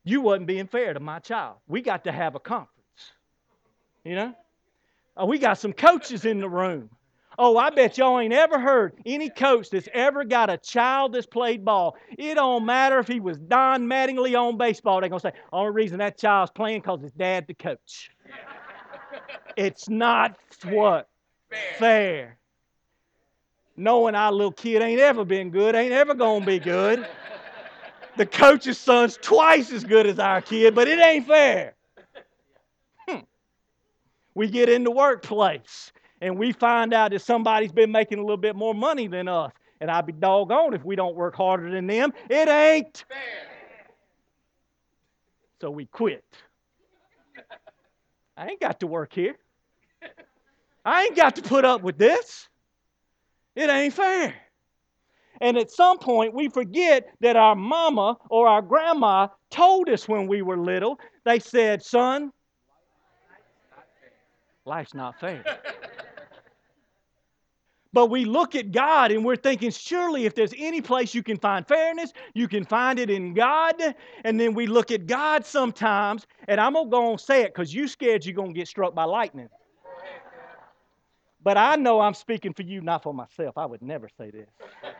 You 0.03 0.21
wasn't 0.21 0.47
being 0.47 0.67
fair 0.67 0.93
to 0.93 0.99
my 0.99 1.19
child. 1.19 1.57
We 1.67 1.81
got 1.81 2.05
to 2.05 2.11
have 2.11 2.35
a 2.35 2.39
conference. 2.39 2.69
You 4.03 4.15
know? 4.15 4.35
Oh, 5.15 5.25
we 5.25 5.37
got 5.37 5.59
some 5.59 5.73
coaches 5.73 6.25
in 6.25 6.39
the 6.39 6.49
room. 6.49 6.89
Oh, 7.37 7.57
I 7.57 7.69
bet 7.69 7.97
y'all 7.97 8.19
ain't 8.19 8.33
ever 8.33 8.59
heard 8.59 8.93
any 9.05 9.29
coach 9.29 9.69
that's 9.69 9.87
ever 9.93 10.23
got 10.23 10.49
a 10.49 10.57
child 10.57 11.13
that's 11.13 11.25
played 11.25 11.63
ball. 11.63 11.95
It 12.17 12.35
don't 12.35 12.65
matter 12.65 12.99
if 12.99 13.07
he 13.07 13.19
was 13.19 13.37
Don 13.37 13.87
Mattingly 13.87 14.39
on 14.39 14.57
baseball. 14.57 14.99
They're 14.99 15.09
going 15.09 15.21
to 15.21 15.29
say, 15.29 15.33
only 15.53 15.71
reason 15.71 15.99
that 15.99 16.17
child's 16.17 16.51
playing 16.51 16.81
because 16.81 17.01
his 17.01 17.13
dad 17.13 17.45
the 17.47 17.53
coach. 17.53 18.11
it's 19.55 19.87
not 19.89 20.37
what? 20.65 21.07
Fair. 21.51 21.73
Fair. 21.77 22.37
Knowing 23.77 24.15
our 24.15 24.31
little 24.31 24.51
kid 24.51 24.81
ain't 24.81 24.99
ever 24.99 25.25
been 25.25 25.49
good, 25.49 25.75
ain't 25.75 25.91
ever 25.91 26.13
going 26.13 26.41
to 26.41 26.45
be 26.45 26.59
good. 26.59 27.05
the 28.17 28.25
coach's 28.25 28.77
son's 28.77 29.17
twice 29.17 29.71
as 29.71 29.83
good 29.83 30.07
as 30.07 30.17
our 30.17 30.41
kid, 30.41 30.73
but 30.73 30.87
it 30.87 30.99
ain't 30.99 31.27
fair. 31.27 31.73
Hmm. 33.07 33.19
We 34.33 34.49
get 34.49 34.69
in 34.69 34.83
the 34.83 34.91
workplace 34.91 35.91
and 36.21 36.37
we 36.37 36.53
find 36.53 36.93
out 36.93 37.11
that 37.11 37.21
somebody's 37.21 37.71
been 37.71 37.91
making 37.91 38.19
a 38.19 38.21
little 38.21 38.37
bit 38.37 38.55
more 38.55 38.73
money 38.73 39.07
than 39.07 39.27
us. 39.27 39.51
And 39.81 39.89
I'd 39.89 40.05
be 40.05 40.13
doggone 40.13 40.75
if 40.75 40.85
we 40.85 40.95
don't 40.95 41.15
work 41.15 41.35
harder 41.35 41.71
than 41.71 41.87
them. 41.87 42.13
It 42.29 42.47
ain't 42.47 43.03
fair. 43.07 43.47
So 45.59 45.71
we 45.71 45.85
quit. 45.85 46.23
I 48.37 48.47
ain't 48.47 48.59
got 48.59 48.79
to 48.79 48.87
work 48.87 49.13
here. 49.13 49.35
I 50.83 51.03
ain't 51.03 51.15
got 51.15 51.35
to 51.35 51.41
put 51.41 51.65
up 51.65 51.81
with 51.81 51.97
this. 51.97 52.47
It 53.55 53.69
ain't 53.69 53.93
fair. 53.93 54.33
And 55.39 55.57
at 55.57 55.71
some 55.71 55.97
point, 55.97 56.33
we 56.33 56.49
forget 56.49 57.07
that 57.19 57.35
our 57.35 57.55
mama 57.55 58.17
or 58.29 58.47
our 58.47 58.61
grandma 58.61 59.27
told 59.49 59.89
us 59.89 60.07
when 60.07 60.27
we 60.27 60.41
were 60.41 60.57
little, 60.57 60.99
they 61.25 61.39
said, 61.39 61.83
Son, 61.83 62.31
life's 64.65 64.93
not 64.93 65.19
fair. 65.19 65.43
But 67.93 68.07
we 68.07 68.23
look 68.23 68.55
at 68.55 68.71
God 68.71 69.11
and 69.11 69.25
we're 69.25 69.35
thinking, 69.35 69.69
surely 69.69 70.25
if 70.25 70.33
there's 70.33 70.53
any 70.57 70.81
place 70.81 71.13
you 71.13 71.23
can 71.23 71.37
find 71.37 71.67
fairness, 71.67 72.13
you 72.33 72.47
can 72.47 72.63
find 72.63 72.99
it 72.99 73.09
in 73.09 73.33
God. 73.33 73.75
And 74.23 74.39
then 74.39 74.53
we 74.53 74.65
look 74.65 74.91
at 74.91 75.07
God 75.07 75.45
sometimes, 75.45 76.25
and 76.47 76.61
I'm 76.61 76.73
going 76.73 76.85
to 76.85 76.89
go 76.89 77.11
and 77.11 77.19
say 77.19 77.41
it 77.41 77.53
because 77.53 77.73
you 77.73 77.87
scared 77.87 78.25
you're 78.25 78.33
going 78.35 78.53
to 78.53 78.57
get 78.57 78.67
struck 78.69 78.95
by 78.95 79.03
lightning. 79.03 79.49
But 81.43 81.57
I 81.57 81.75
know 81.75 81.99
I'm 81.99 82.13
speaking 82.13 82.53
for 82.53 82.61
you, 82.61 82.81
not 82.81 83.03
for 83.03 83.13
myself. 83.13 83.57
I 83.57 83.65
would 83.65 83.81
never 83.81 84.09
say 84.17 84.29
this. 84.29 84.49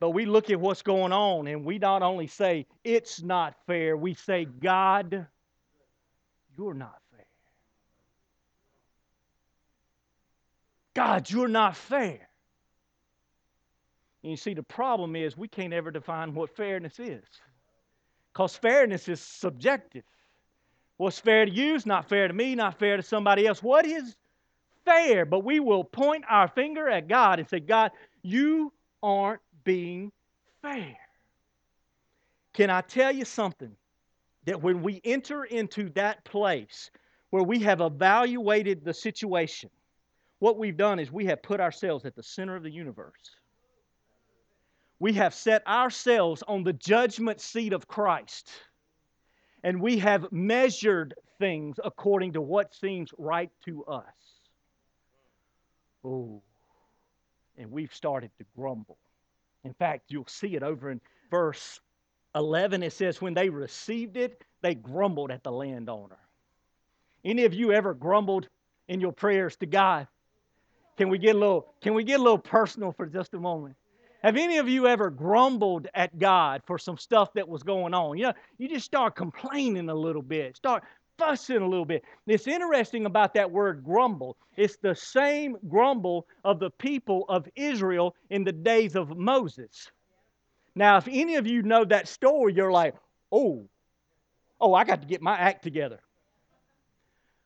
but 0.00 0.10
we 0.10 0.24
look 0.24 0.48
at 0.50 0.58
what's 0.58 0.82
going 0.82 1.12
on 1.12 1.46
and 1.46 1.64
we 1.64 1.78
not 1.78 2.02
only 2.02 2.26
say, 2.26 2.66
it's 2.84 3.22
not 3.22 3.54
fair, 3.66 3.96
we 3.96 4.14
say, 4.14 4.46
God, 4.46 5.26
you're 6.56 6.74
not 6.74 6.98
fair. 7.10 7.26
God, 10.94 11.30
you're 11.30 11.48
not 11.48 11.76
fair. 11.76 12.28
And 14.22 14.30
you 14.30 14.36
see, 14.36 14.54
the 14.54 14.62
problem 14.62 15.14
is 15.16 15.36
we 15.36 15.48
can't 15.48 15.72
ever 15.72 15.90
define 15.90 16.34
what 16.34 16.56
fairness 16.56 16.98
is. 16.98 17.24
Because 18.32 18.56
fairness 18.56 19.08
is 19.08 19.20
subjective. 19.20 20.02
What's 20.98 21.18
fair 21.18 21.46
to 21.46 21.50
you 21.50 21.74
is 21.76 21.86
not 21.86 22.08
fair 22.08 22.28
to 22.28 22.34
me, 22.34 22.54
not 22.54 22.78
fair 22.78 22.96
to 22.96 23.02
somebody 23.02 23.46
else. 23.46 23.62
What 23.62 23.86
is 23.86 24.16
fair? 24.84 25.24
But 25.24 25.44
we 25.44 25.60
will 25.60 25.84
point 25.84 26.24
our 26.28 26.48
finger 26.48 26.88
at 26.88 27.08
God 27.08 27.38
and 27.38 27.48
say, 27.48 27.60
God, 27.60 27.92
you 28.22 28.72
aren't 29.02 29.40
being 29.62 30.10
fair. 30.60 30.96
Can 32.52 32.68
I 32.68 32.80
tell 32.80 33.12
you 33.12 33.24
something? 33.24 33.76
That 34.44 34.60
when 34.60 34.82
we 34.82 35.00
enter 35.04 35.44
into 35.44 35.90
that 35.90 36.24
place 36.24 36.90
where 37.30 37.44
we 37.44 37.60
have 37.60 37.80
evaluated 37.80 38.84
the 38.84 38.94
situation, 38.94 39.70
what 40.40 40.58
we've 40.58 40.76
done 40.76 40.98
is 40.98 41.12
we 41.12 41.26
have 41.26 41.42
put 41.42 41.60
ourselves 41.60 42.04
at 42.06 42.16
the 42.16 42.22
center 42.22 42.56
of 42.56 42.62
the 42.62 42.70
universe. 42.70 43.36
We 44.98 45.12
have 45.12 45.34
set 45.34 45.64
ourselves 45.66 46.42
on 46.48 46.64
the 46.64 46.72
judgment 46.72 47.40
seat 47.40 47.72
of 47.72 47.86
Christ. 47.86 48.50
And 49.64 49.80
we 49.80 49.98
have 49.98 50.30
measured 50.30 51.14
things 51.38 51.78
according 51.82 52.34
to 52.34 52.40
what 52.40 52.74
seems 52.74 53.10
right 53.18 53.50
to 53.64 53.84
us. 53.84 54.04
Oh, 56.04 56.42
and 57.56 57.70
we've 57.70 57.92
started 57.92 58.30
to 58.38 58.44
grumble. 58.56 58.98
In 59.64 59.74
fact, 59.74 60.04
you'll 60.08 60.26
see 60.28 60.54
it 60.54 60.62
over 60.62 60.90
in 60.90 61.00
verse 61.30 61.80
11. 62.34 62.82
It 62.82 62.92
says, 62.92 63.20
When 63.20 63.34
they 63.34 63.48
received 63.48 64.16
it, 64.16 64.44
they 64.62 64.74
grumbled 64.74 65.30
at 65.30 65.42
the 65.42 65.52
landowner. 65.52 66.18
Any 67.24 67.44
of 67.44 67.54
you 67.54 67.72
ever 67.72 67.94
grumbled 67.94 68.48
in 68.86 69.00
your 69.00 69.12
prayers 69.12 69.56
to 69.56 69.66
God? 69.66 70.06
Can 70.96 71.08
we 71.08 71.18
get 71.18 71.36
a 71.36 71.38
little, 71.38 71.74
can 71.80 71.94
we 71.94 72.04
get 72.04 72.20
a 72.20 72.22
little 72.22 72.38
personal 72.38 72.92
for 72.92 73.06
just 73.06 73.34
a 73.34 73.40
moment? 73.40 73.76
Have 74.22 74.36
any 74.36 74.58
of 74.58 74.68
you 74.68 74.88
ever 74.88 75.10
grumbled 75.10 75.86
at 75.94 76.18
God 76.18 76.62
for 76.66 76.78
some 76.78 76.98
stuff 76.98 77.32
that 77.34 77.48
was 77.48 77.62
going 77.62 77.94
on? 77.94 78.18
You 78.18 78.24
know, 78.24 78.32
you 78.58 78.68
just 78.68 78.86
start 78.86 79.14
complaining 79.14 79.88
a 79.88 79.94
little 79.94 80.22
bit, 80.22 80.56
start 80.56 80.82
fussing 81.18 81.62
a 81.62 81.68
little 81.68 81.84
bit. 81.84 82.04
It's 82.26 82.46
interesting 82.46 83.06
about 83.06 83.34
that 83.34 83.50
word 83.50 83.84
grumble. 83.84 84.36
It's 84.56 84.76
the 84.76 84.94
same 84.94 85.56
grumble 85.68 86.26
of 86.44 86.58
the 86.58 86.70
people 86.70 87.26
of 87.28 87.48
Israel 87.54 88.16
in 88.30 88.42
the 88.44 88.52
days 88.52 88.96
of 88.96 89.16
Moses. 89.16 89.90
Now, 90.74 90.96
if 90.96 91.08
any 91.08 91.36
of 91.36 91.46
you 91.46 91.62
know 91.62 91.84
that 91.84 92.08
story, 92.08 92.54
you're 92.54 92.72
like, 92.72 92.94
oh, 93.30 93.68
oh, 94.60 94.74
I 94.74 94.84
got 94.84 95.00
to 95.00 95.06
get 95.06 95.22
my 95.22 95.36
act 95.36 95.62
together 95.62 96.00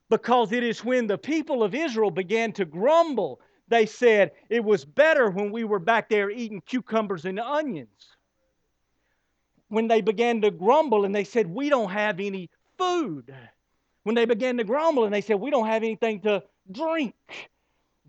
because 0.09 0.53
it 0.53 0.63
is 0.63 0.85
when 0.85 1.07
the 1.07 1.17
people 1.17 1.63
of 1.63 1.75
Israel 1.75 2.11
began 2.11 2.53
to 2.53 2.67
grumble. 2.67 3.41
They 3.73 3.87
said, 3.87 4.33
It 4.51 4.63
was 4.63 4.85
better 4.85 5.31
when 5.31 5.51
we 5.51 5.65
were 5.65 5.79
back 5.79 6.11
there 6.11 6.31
eating 6.31 6.61
cucumbers 6.61 7.25
and 7.25 7.41
onions. 7.41 8.07
When 9.69 9.89
they 9.89 10.03
began 10.03 10.43
to 10.43 10.51
grumble 10.51 11.07
and 11.07 11.15
they 11.15 11.25
said, 11.25 11.47
We 11.47 11.71
don't 11.71 11.91
have 11.91 12.21
any 12.21 12.51
food. 12.77 13.35
When 14.03 14.15
they 14.15 14.27
began 14.27 14.59
to 14.59 14.65
grumble 14.65 15.05
and 15.05 15.15
they 15.15 15.23
said, 15.23 15.37
We 15.37 15.49
don't 15.49 15.67
have 15.67 15.83
anything 15.83 16.21
to 16.21 16.43
drink. 16.71 17.15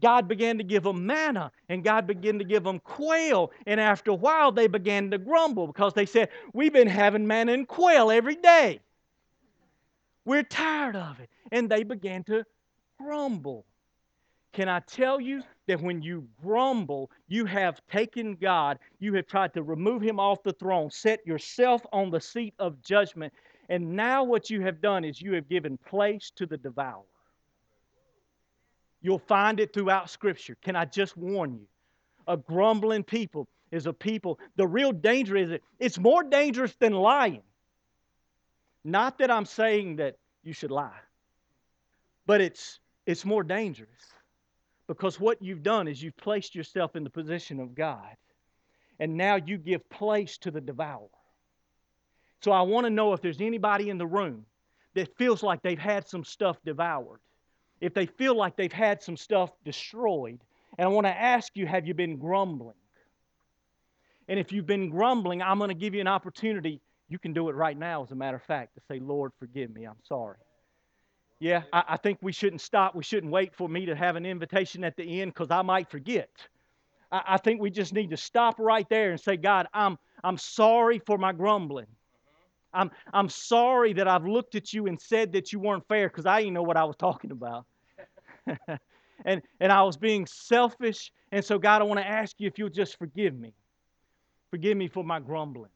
God 0.02 0.28
began 0.28 0.58
to 0.58 0.66
give 0.66 0.84
them 0.84 1.06
manna 1.06 1.50
and 1.70 1.82
God 1.82 2.08
began 2.08 2.40
to 2.40 2.46
give 2.46 2.66
them 2.66 2.80
quail. 2.80 3.52
And 3.66 3.80
after 3.80 4.12
a 4.12 4.16
while, 4.16 4.52
they 4.52 4.68
began 4.68 5.12
to 5.12 5.18
grumble 5.18 5.68
because 5.68 5.94
they 5.94 6.06
said, 6.06 6.28
We've 6.52 6.74
been 6.74 6.90
having 6.90 7.26
manna 7.26 7.54
and 7.54 7.66
quail 7.66 8.12
every 8.12 8.36
day. 8.36 8.82
We're 10.26 10.44
tired 10.44 10.98
of 10.98 11.22
it. 11.22 11.30
And 11.54 11.70
they 11.70 11.84
began 11.84 12.26
to 12.26 12.44
grumble. 13.00 13.66
Can 14.54 14.70
I 14.70 14.82
tell 14.82 15.20
you 15.20 15.42
that 15.68 15.82
when 15.82 16.04
you 16.04 16.28
grumble, 16.42 17.10
you 17.28 17.46
have 17.46 17.82
taken 17.92 18.36
God, 18.36 18.78
you 19.00 19.16
have 19.16 19.26
tried 19.26 19.52
to 19.56 19.64
remove 19.64 20.04
him 20.04 20.20
off 20.20 20.44
the 20.44 20.54
throne, 20.54 20.92
set 20.92 21.26
yourself 21.26 21.82
on 21.92 22.12
the 22.12 22.22
seat 22.22 22.54
of 22.60 22.80
judgment, 22.84 23.34
and 23.70 23.96
now 23.96 24.24
what 24.24 24.52
you 24.52 24.62
have 24.62 24.80
done 24.80 25.04
is 25.04 25.20
you 25.20 25.34
have 25.34 25.50
given 25.50 25.78
place 25.78 26.32
to 26.36 26.46
the 26.46 26.58
devourer. 26.58 27.02
You'll 29.02 29.20
find 29.20 29.60
it 29.60 29.74
throughout 29.74 30.12
Scripture. 30.12 30.56
Can 30.62 30.76
I 30.76 30.86
just 30.86 31.18
warn 31.18 31.56
you? 31.56 31.68
A 32.28 32.38
grumbling 32.38 33.04
people 33.04 33.48
is 33.72 33.88
a 33.88 33.94
people. 33.94 34.40
The 34.56 34.68
real 34.68 34.92
danger 34.92 35.36
is 35.36 35.50
it, 35.50 35.64
it's 35.80 35.98
more 35.98 36.24
dangerous 36.24 36.76
than 36.76 36.94
lying. 36.94 37.42
Not 38.84 39.18
that 39.18 39.32
I'm 39.32 39.46
saying 39.46 39.96
that 39.96 40.18
you 40.44 40.54
should 40.54 40.72
lie, 40.72 40.92
but 42.28 42.40
it's, 42.40 42.80
it's 43.08 43.26
more 43.26 43.44
dangerous 43.44 44.13
because 44.94 45.20
what 45.20 45.42
you've 45.42 45.64
done 45.64 45.88
is 45.88 46.02
you've 46.02 46.18
placed 46.18 46.56
yourself 46.56 46.96
in 46.96 47.04
the 47.04 47.10
position 47.10 47.60
of 47.60 47.74
God, 47.76 48.16
and 49.00 49.18
now 49.18 49.36
you 49.36 49.58
give 49.58 49.90
place 49.90 50.38
to 50.40 50.52
the 50.52 50.62
devourer. 50.62 51.08
So 52.42 52.52
I 52.52 52.62
want 52.62 52.86
to 52.86 52.90
know 52.90 53.14
if 53.14 53.22
there's 53.22 53.42
anybody 53.42 53.90
in 53.90 53.98
the 53.98 54.06
room 54.06 54.46
that 54.94 55.18
feels 55.18 55.42
like 55.42 55.62
they've 55.62 55.80
had 55.80 56.08
some 56.08 56.24
stuff 56.24 56.58
devoured, 56.64 57.20
if 57.82 57.94
they 57.94 58.06
feel 58.06 58.36
like 58.36 58.56
they've 58.56 58.72
had 58.72 59.02
some 59.02 59.18
stuff 59.18 59.50
destroyed. 59.66 60.40
And 60.78 60.86
I 60.86 60.92
want 60.92 61.08
to 61.08 61.22
ask 61.22 61.56
you 61.56 61.66
have 61.66 61.88
you 61.88 61.94
been 61.94 62.18
grumbling? 62.18 62.76
And 64.28 64.40
if 64.40 64.52
you've 64.52 64.68
been 64.68 64.90
grumbling, 64.90 65.42
I'm 65.42 65.58
going 65.58 65.70
to 65.70 65.76
give 65.76 65.94
you 65.96 66.02
an 66.02 66.08
opportunity 66.08 66.82
you 67.10 67.20
can 67.20 67.34
do 67.34 67.50
it 67.50 67.56
right 67.56 67.78
now, 67.78 68.04
as 68.04 68.12
a 68.12 68.16
matter 68.16 68.38
of 68.38 68.44
fact, 68.44 68.76
to 68.76 68.82
say, 68.88 69.00
Lord, 69.00 69.32
forgive 69.40 69.74
me. 69.74 69.86
I'm 69.86 70.02
sorry. 70.08 70.38
Yeah, 71.44 71.64
I, 71.74 71.84
I 71.90 71.98
think 71.98 72.20
we 72.22 72.32
shouldn't 72.32 72.62
stop. 72.62 72.96
We 72.96 73.04
shouldn't 73.04 73.30
wait 73.30 73.54
for 73.54 73.68
me 73.68 73.86
to 73.88 73.96
have 73.98 74.16
an 74.16 74.26
invitation 74.26 74.86
at 74.86 74.96
the 74.96 75.22
end 75.22 75.34
because 75.34 75.52
I 75.52 75.62
might 75.62 75.92
forget. 75.92 76.30
I, 77.12 77.22
I 77.28 77.38
think 77.38 77.60
we 77.60 77.70
just 77.70 77.92
need 77.92 78.12
to 78.12 78.18
stop 78.18 78.56
right 78.60 78.88
there 78.90 79.12
and 79.12 79.20
say, 79.20 79.36
God, 79.36 79.68
I'm, 79.74 79.98
I'm 80.24 80.38
sorry 80.38 81.02
for 81.06 81.18
my 81.18 81.34
grumbling. 81.34 81.88
I'm, 82.74 82.92
I'm 83.14 83.28
sorry 83.28 83.92
that 83.92 84.08
I've 84.08 84.26
looked 84.26 84.56
at 84.56 84.72
you 84.72 84.88
and 84.88 84.98
said 85.02 85.34
that 85.34 85.52
you 85.52 85.60
weren't 85.60 85.86
fair 85.90 86.08
because 86.08 86.26
I 86.26 86.40
didn't 86.40 86.54
know 86.54 86.64
what 86.64 86.78
I 86.78 86.86
was 86.86 86.96
talking 86.96 87.32
about. 87.32 87.66
and, 89.26 89.42
and 89.60 89.70
I 89.70 89.84
was 89.84 89.98
being 89.98 90.26
selfish. 90.26 91.12
And 91.34 91.44
so, 91.44 91.60
God, 91.60 91.82
I 91.82 91.84
want 91.84 92.00
to 92.00 92.08
ask 92.08 92.40
you 92.40 92.48
if 92.48 92.58
you'll 92.58 92.70
just 92.70 92.98
forgive 92.98 93.38
me. 93.38 93.54
Forgive 94.50 94.78
me 94.78 94.88
for 94.88 95.04
my 95.04 95.20
grumbling. 95.20 95.72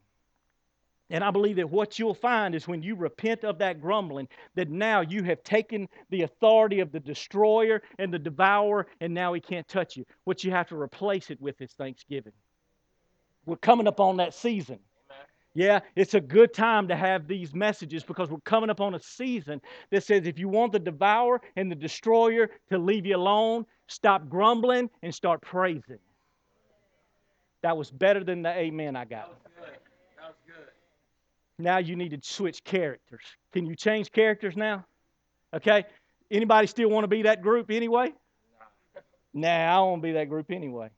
And 1.09 1.23
I 1.23 1.31
believe 1.31 1.55
that 1.55 1.69
what 1.69 1.97
you'll 1.97 2.13
find 2.13 2.53
is 2.53 2.67
when 2.67 2.83
you 2.83 2.95
repent 2.95 3.45
of 3.45 3.57
that 3.59 3.79
grumbling, 3.79 4.27
that 4.55 4.69
now 4.69 5.01
you 5.01 5.23
have 5.23 5.41
taken 5.43 5.87
the 6.09 6.23
authority 6.23 6.81
of 6.81 6.91
the 6.91 6.99
destroyer 6.99 7.81
and 7.97 8.13
the 8.13 8.19
devourer, 8.19 8.87
and 8.99 9.13
now 9.13 9.33
he 9.33 9.39
can't 9.39 9.67
touch 9.67 9.95
you. 9.95 10.05
What 10.25 10.43
you 10.43 10.51
have 10.51 10.67
to 10.67 10.79
replace 10.79 11.29
it 11.31 11.41
with 11.41 11.61
is 11.61 11.71
thanksgiving. 11.73 12.33
We're 13.45 13.55
coming 13.55 13.87
up 13.87 14.01
on 14.01 14.17
that 14.17 14.33
season. 14.33 14.79
Yeah, 15.53 15.79
it's 15.95 16.13
a 16.13 16.21
good 16.21 16.53
time 16.53 16.87
to 16.89 16.95
have 16.95 17.27
these 17.27 17.55
messages 17.55 18.03
because 18.03 18.29
we're 18.29 18.41
coming 18.41 18.69
up 18.69 18.79
on 18.79 18.93
a 18.93 18.99
season 18.99 19.59
that 19.89 20.03
says 20.03 20.27
if 20.27 20.37
you 20.37 20.49
want 20.49 20.71
the 20.71 20.77
devourer 20.77 21.41
and 21.55 21.71
the 21.71 21.75
destroyer 21.75 22.51
to 22.69 22.77
leave 22.77 23.07
you 23.07 23.15
alone, 23.15 23.65
stop 23.87 24.29
grumbling 24.29 24.89
and 25.01 25.15
start 25.15 25.41
praising. 25.41 25.97
That 27.63 27.75
was 27.75 27.89
better 27.89 28.23
than 28.23 28.43
the 28.43 28.51
amen 28.51 28.95
I 28.95 29.05
got. 29.05 29.35
Now 31.59 31.79
you 31.79 31.95
need 31.95 32.09
to 32.09 32.19
switch 32.21 32.63
characters. 32.63 33.23
Can 33.51 33.65
you 33.65 33.75
change 33.75 34.11
characters 34.11 34.55
now? 34.55 34.85
Okay? 35.53 35.85
Anybody 36.29 36.67
still 36.67 36.89
want 36.89 37.03
to 37.03 37.07
be 37.07 37.23
that 37.23 37.41
group 37.41 37.71
anyway? 37.71 38.13
Nah, 39.33 39.47
I 39.47 39.95
to 39.95 40.01
be 40.01 40.11
that 40.13 40.29
group 40.29 40.51
anyway. 40.51 40.89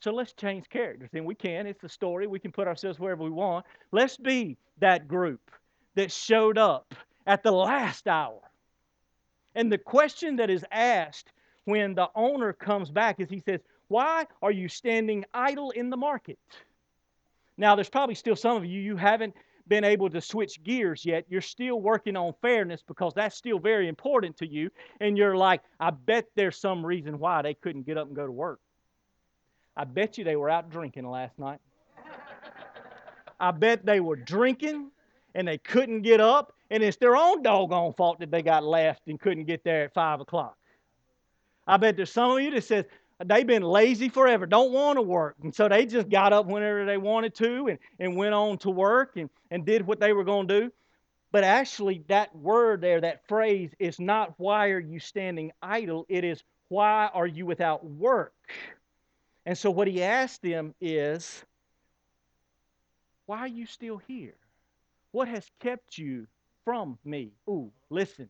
So 0.00 0.12
let's 0.12 0.32
change 0.32 0.68
characters. 0.68 1.10
And 1.12 1.26
we 1.26 1.34
can. 1.34 1.66
It's 1.66 1.82
the 1.82 1.88
story. 1.88 2.26
We 2.26 2.38
can 2.38 2.52
put 2.52 2.66
ourselves 2.66 2.98
wherever 2.98 3.22
we 3.22 3.30
want. 3.30 3.66
Let's 3.92 4.16
be 4.16 4.56
that 4.78 5.06
group 5.06 5.40
that 5.94 6.10
showed 6.10 6.56
up 6.56 6.94
at 7.26 7.42
the 7.42 7.52
last 7.52 8.08
hour. 8.08 8.40
And 9.54 9.70
the 9.70 9.78
question 9.78 10.36
that 10.36 10.48
is 10.48 10.64
asked 10.70 11.32
when 11.64 11.94
the 11.94 12.08
owner 12.14 12.52
comes 12.52 12.90
back 12.90 13.20
is 13.20 13.28
he 13.28 13.40
says, 13.40 13.60
Why 13.88 14.26
are 14.40 14.52
you 14.52 14.68
standing 14.68 15.24
idle 15.34 15.70
in 15.72 15.90
the 15.90 15.96
market? 15.96 16.38
Now, 17.58 17.74
there's 17.74 17.90
probably 17.90 18.14
still 18.14 18.36
some 18.36 18.56
of 18.56 18.64
you, 18.64 18.80
you 18.80 18.96
haven't 18.96 19.34
been 19.70 19.84
able 19.84 20.10
to 20.10 20.20
switch 20.20 20.62
gears 20.64 21.06
yet. 21.06 21.24
You're 21.28 21.40
still 21.40 21.80
working 21.80 22.16
on 22.16 22.34
fairness 22.42 22.82
because 22.86 23.14
that's 23.14 23.36
still 23.36 23.60
very 23.60 23.88
important 23.88 24.36
to 24.38 24.46
you. 24.46 24.68
And 25.00 25.16
you're 25.16 25.36
like, 25.36 25.62
I 25.78 25.90
bet 25.90 26.26
there's 26.34 26.58
some 26.58 26.84
reason 26.84 27.18
why 27.18 27.40
they 27.40 27.54
couldn't 27.54 27.86
get 27.86 27.96
up 27.96 28.08
and 28.08 28.16
go 28.16 28.26
to 28.26 28.32
work. 28.32 28.60
I 29.76 29.84
bet 29.84 30.18
you 30.18 30.24
they 30.24 30.36
were 30.36 30.50
out 30.50 30.70
drinking 30.70 31.08
last 31.08 31.38
night. 31.38 31.60
I 33.38 33.52
bet 33.52 33.86
they 33.86 34.00
were 34.00 34.16
drinking 34.16 34.90
and 35.34 35.46
they 35.46 35.58
couldn't 35.58 36.02
get 36.02 36.20
up, 36.20 36.52
and 36.70 36.82
it's 36.82 36.96
their 36.96 37.16
own 37.16 37.42
doggone 37.42 37.94
fault 37.94 38.18
that 38.18 38.32
they 38.32 38.42
got 38.42 38.64
left 38.64 39.02
and 39.06 39.20
couldn't 39.20 39.44
get 39.44 39.62
there 39.62 39.84
at 39.84 39.94
5 39.94 40.20
o'clock. 40.20 40.56
I 41.68 41.76
bet 41.76 41.94
there's 41.94 42.12
some 42.12 42.32
of 42.32 42.40
you 42.40 42.50
that 42.50 42.64
says, 42.64 42.86
they've 43.24 43.46
been 43.46 43.62
lazy 43.62 44.08
forever, 44.08 44.46
don't 44.46 44.72
want 44.72 44.96
to 44.96 45.02
work. 45.02 45.36
And 45.42 45.54
so 45.54 45.68
they 45.68 45.86
just 45.86 46.08
got 46.08 46.32
up 46.32 46.46
whenever 46.46 46.86
they 46.86 46.96
wanted 46.96 47.34
to 47.36 47.68
and, 47.68 47.78
and 47.98 48.16
went 48.16 48.34
on 48.34 48.58
to 48.58 48.70
work 48.70 49.16
and, 49.16 49.28
and 49.50 49.64
did 49.64 49.86
what 49.86 50.00
they 50.00 50.12
were 50.12 50.24
going 50.24 50.48
to 50.48 50.60
do. 50.60 50.72
But 51.32 51.44
actually, 51.44 52.02
that 52.08 52.34
word 52.34 52.80
there, 52.80 53.00
that 53.02 53.26
phrase, 53.28 53.70
is 53.78 54.00
not 54.00 54.34
why 54.38 54.70
are 54.70 54.80
you 54.80 54.98
standing 54.98 55.52
idle? 55.62 56.06
It 56.08 56.24
is 56.24 56.42
why 56.68 57.10
are 57.12 57.26
you 57.26 57.46
without 57.46 57.84
work? 57.84 58.34
And 59.46 59.56
so 59.56 59.70
what 59.70 59.88
he 59.88 60.02
asked 60.02 60.42
them 60.42 60.74
is, 60.80 61.44
why 63.26 63.38
are 63.38 63.48
you 63.48 63.66
still 63.66 63.98
here? 64.08 64.34
What 65.12 65.28
has 65.28 65.48
kept 65.60 65.98
you 65.98 66.26
from 66.64 66.98
me? 67.04 67.32
Ooh, 67.48 67.70
listen. 67.90 68.28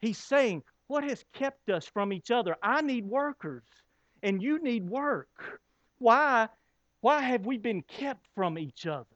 He's 0.00 0.18
saying, 0.18 0.62
what 0.86 1.04
has 1.04 1.24
kept 1.32 1.70
us 1.70 1.86
from 1.86 2.12
each 2.12 2.30
other? 2.30 2.56
I 2.62 2.82
need 2.82 3.04
workers 3.04 3.64
and 4.22 4.42
you 4.42 4.62
need 4.62 4.88
work. 4.88 5.60
Why? 5.98 6.48
Why 7.00 7.20
have 7.20 7.46
we 7.46 7.58
been 7.58 7.82
kept 7.82 8.26
from 8.34 8.58
each 8.58 8.86
other? 8.86 9.06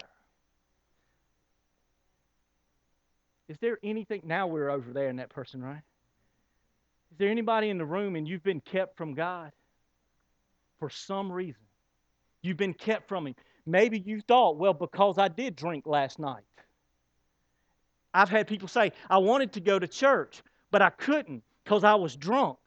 Is 3.48 3.58
there 3.58 3.78
anything? 3.82 4.22
Now 4.24 4.46
we're 4.46 4.70
over 4.70 4.92
there 4.92 5.08
in 5.08 5.16
that 5.16 5.30
person, 5.30 5.62
right? 5.62 5.82
Is 7.10 7.18
there 7.18 7.28
anybody 7.28 7.68
in 7.68 7.78
the 7.78 7.84
room 7.84 8.16
and 8.16 8.26
you've 8.26 8.42
been 8.42 8.60
kept 8.60 8.96
from 8.96 9.14
God 9.14 9.52
for 10.78 10.88
some 10.88 11.30
reason? 11.30 11.60
You've 12.40 12.56
been 12.56 12.74
kept 12.74 13.08
from 13.08 13.26
Him. 13.26 13.34
Maybe 13.66 13.98
you 13.98 14.20
thought, 14.22 14.56
well, 14.56 14.72
because 14.72 15.18
I 15.18 15.28
did 15.28 15.54
drink 15.54 15.86
last 15.86 16.18
night. 16.18 16.44
I've 18.14 18.28
had 18.28 18.46
people 18.46 18.68
say, 18.68 18.92
I 19.08 19.18
wanted 19.18 19.52
to 19.52 19.60
go 19.60 19.78
to 19.78 19.86
church, 19.86 20.42
but 20.70 20.82
I 20.82 20.90
couldn't 20.90 21.42
because 21.64 21.84
I 21.84 21.94
was 21.94 22.16
drunk. 22.16 22.58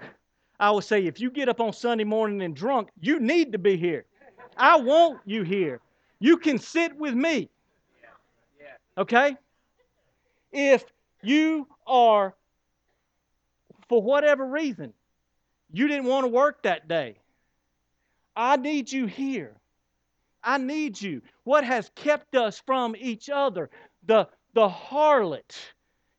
I 0.59 0.71
would 0.71 0.83
say, 0.83 1.05
if 1.05 1.19
you 1.19 1.29
get 1.29 1.49
up 1.49 1.59
on 1.59 1.73
Sunday 1.73 2.03
morning 2.03 2.41
and 2.41 2.55
drunk, 2.55 2.89
you 2.99 3.19
need 3.19 3.51
to 3.51 3.57
be 3.57 3.77
here. 3.77 4.05
I 4.57 4.77
want 4.77 5.19
you 5.25 5.43
here. 5.43 5.81
You 6.19 6.37
can 6.37 6.57
sit 6.59 6.95
with 6.95 7.13
me. 7.13 7.49
Okay? 8.97 9.35
If 10.53 10.85
you 11.21 11.67
are, 11.85 12.33
for 13.89 14.01
whatever 14.01 14.45
reason, 14.45 14.93
you 15.71 15.87
didn't 15.87 16.05
want 16.05 16.23
to 16.23 16.29
work 16.29 16.63
that 16.63 16.87
day, 16.87 17.17
I 18.35 18.55
need 18.55 18.91
you 18.91 19.07
here. 19.07 19.55
I 20.41 20.57
need 20.57 21.01
you. 21.01 21.21
What 21.43 21.65
has 21.65 21.89
kept 21.95 22.35
us 22.35 22.61
from 22.65 22.95
each 22.97 23.29
other? 23.29 23.69
The, 24.05 24.29
the 24.53 24.69
harlot. 24.69 25.55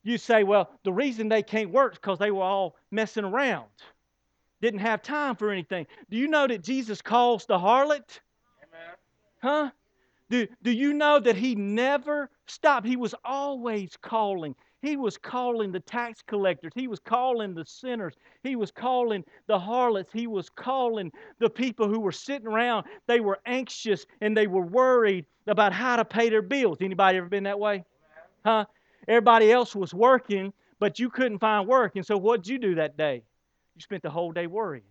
You 0.03 0.19
say, 0.19 0.45
well, 0.45 0.71
the 0.85 0.93
reason 0.93 1.29
they 1.29 1.43
can't 1.43 1.71
work 1.71 1.93
is 1.93 1.99
because 1.99 2.19
they 2.19 2.31
were 2.31 2.43
all 2.43 2.77
messing 2.91 3.25
around 3.25 3.67
didn't 4.67 4.81
have 4.81 5.01
time 5.01 5.37
for 5.37 5.51
anything. 5.51 5.87
Do 6.11 6.17
you 6.17 6.27
know 6.27 6.47
that 6.49 6.65
Jesus 6.65 7.01
calls 7.01 7.47
the 7.47 7.57
harlot? 7.57 8.19
Amen. 8.63 8.95
Huh? 9.41 9.71
Do, 10.29 10.49
do 10.65 10.73
you 10.73 10.93
know 10.93 11.21
that 11.21 11.37
he 11.37 11.55
never 11.55 12.31
stopped? 12.47 12.85
He 12.85 12.97
was 12.97 13.15
always 13.25 13.97
calling. 14.01 14.57
He 14.83 14.97
was 14.97 15.17
calling 15.17 15.71
the 15.71 15.79
tax 15.79 16.21
collectors. 16.21 16.73
He 16.75 16.89
was 16.89 16.99
calling 16.99 17.55
the 17.55 17.65
sinners. 17.65 18.15
He 18.43 18.57
was 18.57 18.73
calling 18.73 19.23
the 19.47 19.59
harlots. 19.59 20.11
He 20.13 20.27
was 20.27 20.49
calling 20.49 21.13
the 21.39 21.49
people 21.49 21.89
who 21.89 22.01
were 22.01 22.11
sitting 22.11 22.49
around. 22.49 22.87
They 23.07 23.21
were 23.21 23.39
anxious 23.47 24.05
and 24.21 24.37
they 24.37 24.49
were 24.49 24.67
worried 24.67 25.27
about 25.47 25.73
how 25.73 25.95
to 25.95 26.05
pay 26.05 26.29
their 26.29 26.43
bills. 26.43 26.79
Anybody 26.81 27.19
ever 27.19 27.29
been 27.29 27.45
that 27.45 27.61
way? 27.61 27.85
Huh? 28.45 28.65
Everybody 29.07 29.53
else 29.53 29.77
was 29.77 29.95
working, 29.95 30.53
but 30.81 30.99
you 30.99 31.09
couldn't 31.09 31.39
find 31.39 31.69
work. 31.69 31.95
And 31.95 32.05
so 32.05 32.17
what'd 32.17 32.49
you 32.49 32.59
do 32.59 32.75
that 32.75 32.97
day? 32.97 33.23
You 33.77 33.83
spent 33.83 34.03
the 34.03 34.11
whole 34.11 34.33
day 34.33 34.47
worrying. 34.47 34.85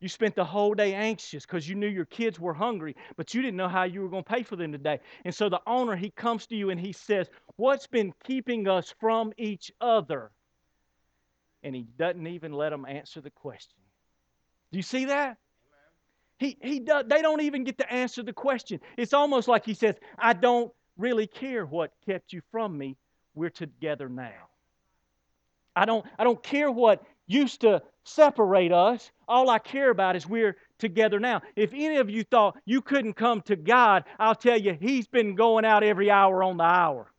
You 0.00 0.08
spent 0.08 0.36
the 0.36 0.44
whole 0.44 0.74
day 0.74 0.94
anxious 0.94 1.44
because 1.44 1.68
you 1.68 1.74
knew 1.74 1.88
your 1.88 2.04
kids 2.04 2.38
were 2.38 2.54
hungry, 2.54 2.94
but 3.16 3.34
you 3.34 3.42
didn't 3.42 3.56
know 3.56 3.66
how 3.66 3.82
you 3.82 4.02
were 4.02 4.08
going 4.08 4.22
to 4.22 4.30
pay 4.30 4.44
for 4.44 4.54
them 4.54 4.70
today. 4.70 5.00
And 5.24 5.34
so 5.34 5.48
the 5.48 5.60
owner, 5.66 5.96
he 5.96 6.10
comes 6.10 6.46
to 6.48 6.54
you 6.54 6.70
and 6.70 6.78
he 6.78 6.92
says, 6.92 7.28
What's 7.56 7.88
been 7.88 8.12
keeping 8.22 8.68
us 8.68 8.94
from 9.00 9.32
each 9.36 9.72
other? 9.80 10.30
And 11.64 11.74
he 11.74 11.88
doesn't 11.98 12.26
even 12.28 12.52
let 12.52 12.70
them 12.70 12.86
answer 12.86 13.20
the 13.20 13.30
question. 13.30 13.74
Do 14.70 14.76
you 14.78 14.82
see 14.82 15.06
that? 15.06 15.38
He, 16.38 16.56
he 16.62 16.78
does, 16.78 17.06
they 17.08 17.20
don't 17.20 17.40
even 17.40 17.64
get 17.64 17.78
to 17.78 17.92
answer 17.92 18.22
the 18.22 18.32
question. 18.32 18.78
It's 18.96 19.12
almost 19.12 19.48
like 19.48 19.64
he 19.64 19.74
says, 19.74 19.96
I 20.16 20.34
don't 20.34 20.70
really 20.96 21.26
care 21.26 21.66
what 21.66 21.90
kept 22.06 22.32
you 22.32 22.42
from 22.52 22.78
me. 22.78 22.96
We're 23.34 23.50
together 23.50 24.08
now. 24.08 24.48
I 25.74 25.84
don't, 25.84 26.06
I 26.18 26.22
don't 26.22 26.40
care 26.40 26.70
what 26.70 27.02
used 27.28 27.60
to 27.60 27.82
separate 28.04 28.72
us. 28.72 29.12
All 29.28 29.50
I 29.50 29.58
care 29.58 29.90
about 29.90 30.16
is 30.16 30.26
we're 30.26 30.56
together 30.78 31.20
now. 31.20 31.42
If 31.54 31.72
any 31.72 31.98
of 31.98 32.10
you 32.10 32.24
thought 32.24 32.56
you 32.64 32.80
couldn't 32.80 33.14
come 33.14 33.42
to 33.42 33.54
God, 33.54 34.04
I'll 34.18 34.34
tell 34.34 34.58
you, 34.58 34.76
He's 34.80 35.06
been 35.06 35.34
going 35.36 35.64
out 35.64 35.84
every 35.84 36.10
hour 36.10 36.42
on 36.42 36.56
the 36.56 36.64
hour 36.64 37.12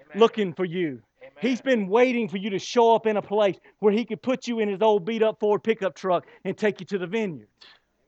Amen. 0.00 0.20
looking 0.20 0.52
for 0.54 0.64
you. 0.64 1.02
Amen. 1.20 1.32
He's 1.40 1.60
been 1.60 1.86
waiting 1.86 2.28
for 2.28 2.38
you 2.38 2.50
to 2.50 2.58
show 2.58 2.94
up 2.94 3.06
in 3.06 3.16
a 3.16 3.22
place 3.22 3.56
where 3.78 3.92
He 3.92 4.04
could 4.04 4.22
put 4.22 4.48
you 4.48 4.58
in 4.58 4.68
His 4.68 4.80
old 4.80 5.04
beat 5.04 5.22
up 5.22 5.38
Ford 5.38 5.62
pickup 5.62 5.94
truck 5.94 6.26
and 6.44 6.56
take 6.56 6.80
you 6.80 6.86
to 6.86 6.98
the 6.98 7.06
vineyard. 7.06 7.48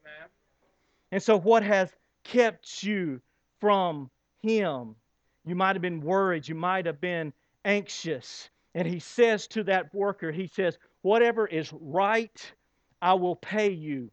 Amen. 0.03 0.29
And 1.13 1.23
so, 1.23 1.39
what 1.39 1.63
has 1.63 1.91
kept 2.25 2.83
you 2.83 3.21
from 3.61 4.11
Him? 4.43 4.97
You 5.47 5.55
might 5.55 5.77
have 5.77 5.83
been 5.83 6.01
worried, 6.01 6.49
you 6.49 6.55
might 6.55 6.87
have 6.87 7.01
been 7.01 7.33
anxious. 7.65 8.49
And 8.75 8.89
He 8.89 8.99
says 8.99 9.47
to 9.49 9.65
that 9.65 9.95
worker, 9.95 10.33
He 10.33 10.47
says, 10.47 10.79
Whatever 11.05 11.47
is 11.47 11.71
right, 11.71 12.55
I 13.03 13.13
will 13.13 13.37
pay 13.37 13.71
you. 13.71 14.11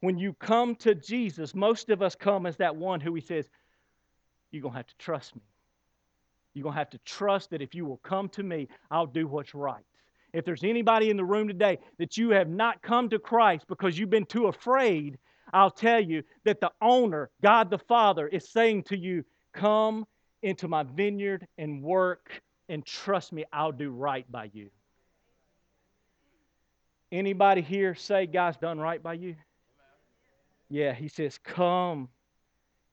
When 0.00 0.18
you 0.18 0.34
come 0.34 0.76
to 0.76 0.94
Jesus, 0.94 1.54
most 1.54 1.88
of 1.88 2.02
us 2.02 2.14
come 2.14 2.44
as 2.44 2.58
that 2.58 2.76
one 2.76 3.00
who 3.00 3.14
he 3.14 3.22
says, 3.22 3.48
You're 4.50 4.60
going 4.60 4.72
to 4.72 4.76
have 4.76 4.86
to 4.88 4.96
trust 4.98 5.34
me. 5.34 5.40
You're 6.52 6.64
going 6.64 6.74
to 6.74 6.78
have 6.78 6.90
to 6.90 6.98
trust 6.98 7.48
that 7.48 7.62
if 7.62 7.74
you 7.74 7.86
will 7.86 7.96
come 7.96 8.28
to 8.28 8.42
me, 8.42 8.68
I'll 8.90 9.06
do 9.06 9.26
what's 9.26 9.54
right. 9.54 9.86
If 10.34 10.44
there's 10.44 10.64
anybody 10.64 11.08
in 11.08 11.16
the 11.16 11.24
room 11.24 11.48
today 11.48 11.78
that 11.98 12.18
you 12.18 12.28
have 12.32 12.50
not 12.50 12.82
come 12.82 13.08
to 13.08 13.18
Christ 13.18 13.64
because 13.66 13.98
you've 13.98 14.10
been 14.10 14.26
too 14.26 14.48
afraid, 14.48 15.16
I'll 15.54 15.70
tell 15.70 16.00
you 16.00 16.24
that 16.44 16.60
the 16.60 16.72
owner, 16.82 17.30
God 17.42 17.70
the 17.70 17.78
Father, 17.78 18.28
is 18.28 18.50
saying 18.50 18.82
to 18.88 18.98
you, 18.98 19.24
Come 19.54 20.04
into 20.42 20.68
my 20.68 20.82
vineyard 20.82 21.46
and 21.56 21.82
work, 21.82 22.42
and 22.68 22.84
trust 22.84 23.32
me, 23.32 23.46
I'll 23.50 23.72
do 23.72 23.88
right 23.88 24.30
by 24.30 24.50
you. 24.52 24.68
Anybody 27.14 27.60
here 27.60 27.94
say 27.94 28.26
God's 28.26 28.56
done 28.56 28.80
right 28.80 29.00
by 29.00 29.12
you? 29.12 29.36
Yeah, 30.68 30.92
he 30.92 31.06
says, 31.06 31.38
Come, 31.38 32.08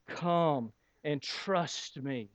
come 0.07 0.71
and 1.03 1.19
trust 1.19 1.99
me. 1.99 2.29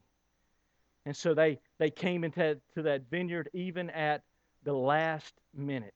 And 1.04 1.16
so 1.16 1.32
they, 1.32 1.60
they 1.78 1.90
came 1.90 2.24
into 2.24 2.58
to 2.74 2.82
that 2.82 3.08
vineyard 3.08 3.50
even 3.52 3.88
at 3.90 4.22
the 4.64 4.72
last 4.72 5.32
minute. 5.54 5.94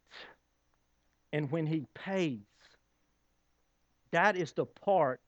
And 1.32 1.50
when 1.50 1.66
he 1.66 1.84
pays, 1.92 2.38
that 4.12 4.36
is 4.36 4.52
the 4.52 4.66
part 4.66 5.20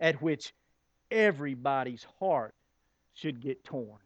at 0.00 0.20
which 0.20 0.52
everybody's 1.12 2.04
heart 2.18 2.56
should 3.14 3.40
get 3.40 3.62
torn. 3.62 4.00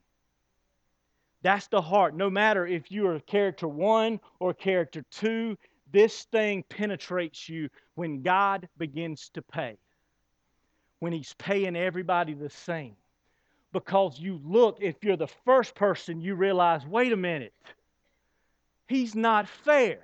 That's 1.41 1.69
the 1.69 1.81
heart. 1.81 2.15
No 2.15 2.29
matter 2.29 2.67
if 2.67 2.93
you 2.93 3.07
are 3.09 3.19
character 3.21 3.67
one 3.67 4.21
or 4.41 4.53
character 4.53 5.03
two, 5.11 5.57
this 5.93 6.25
thing 6.25 6.65
penetrates 6.69 7.49
you 7.49 7.69
when 7.95 8.23
God 8.23 8.69
begins 8.77 9.31
to 9.35 9.43
pay, 9.43 9.79
when 10.99 11.13
He's 11.13 11.35
paying 11.39 11.77
everybody 11.77 12.35
the 12.35 12.51
same. 12.51 12.97
Because 13.73 14.19
you 14.19 14.41
look, 14.45 14.79
if 14.81 14.97
you're 15.03 15.17
the 15.17 15.29
first 15.45 15.75
person, 15.75 16.21
you 16.21 16.35
realize, 16.35 16.87
wait 16.87 17.13
a 17.13 17.17
minute, 17.17 17.53
He's 18.89 19.15
not 19.15 19.49
fair. 19.49 19.99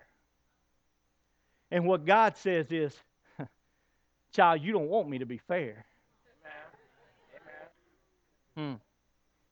And 1.70 1.86
what 1.86 2.04
God 2.04 2.36
says 2.36 2.70
is, 2.70 2.94
child, 4.34 4.60
you 4.62 4.72
don't 4.72 4.88
want 4.88 5.08
me 5.08 5.18
to 5.18 5.26
be 5.26 5.38
fair. 5.38 5.86
Hmm. 8.56 8.74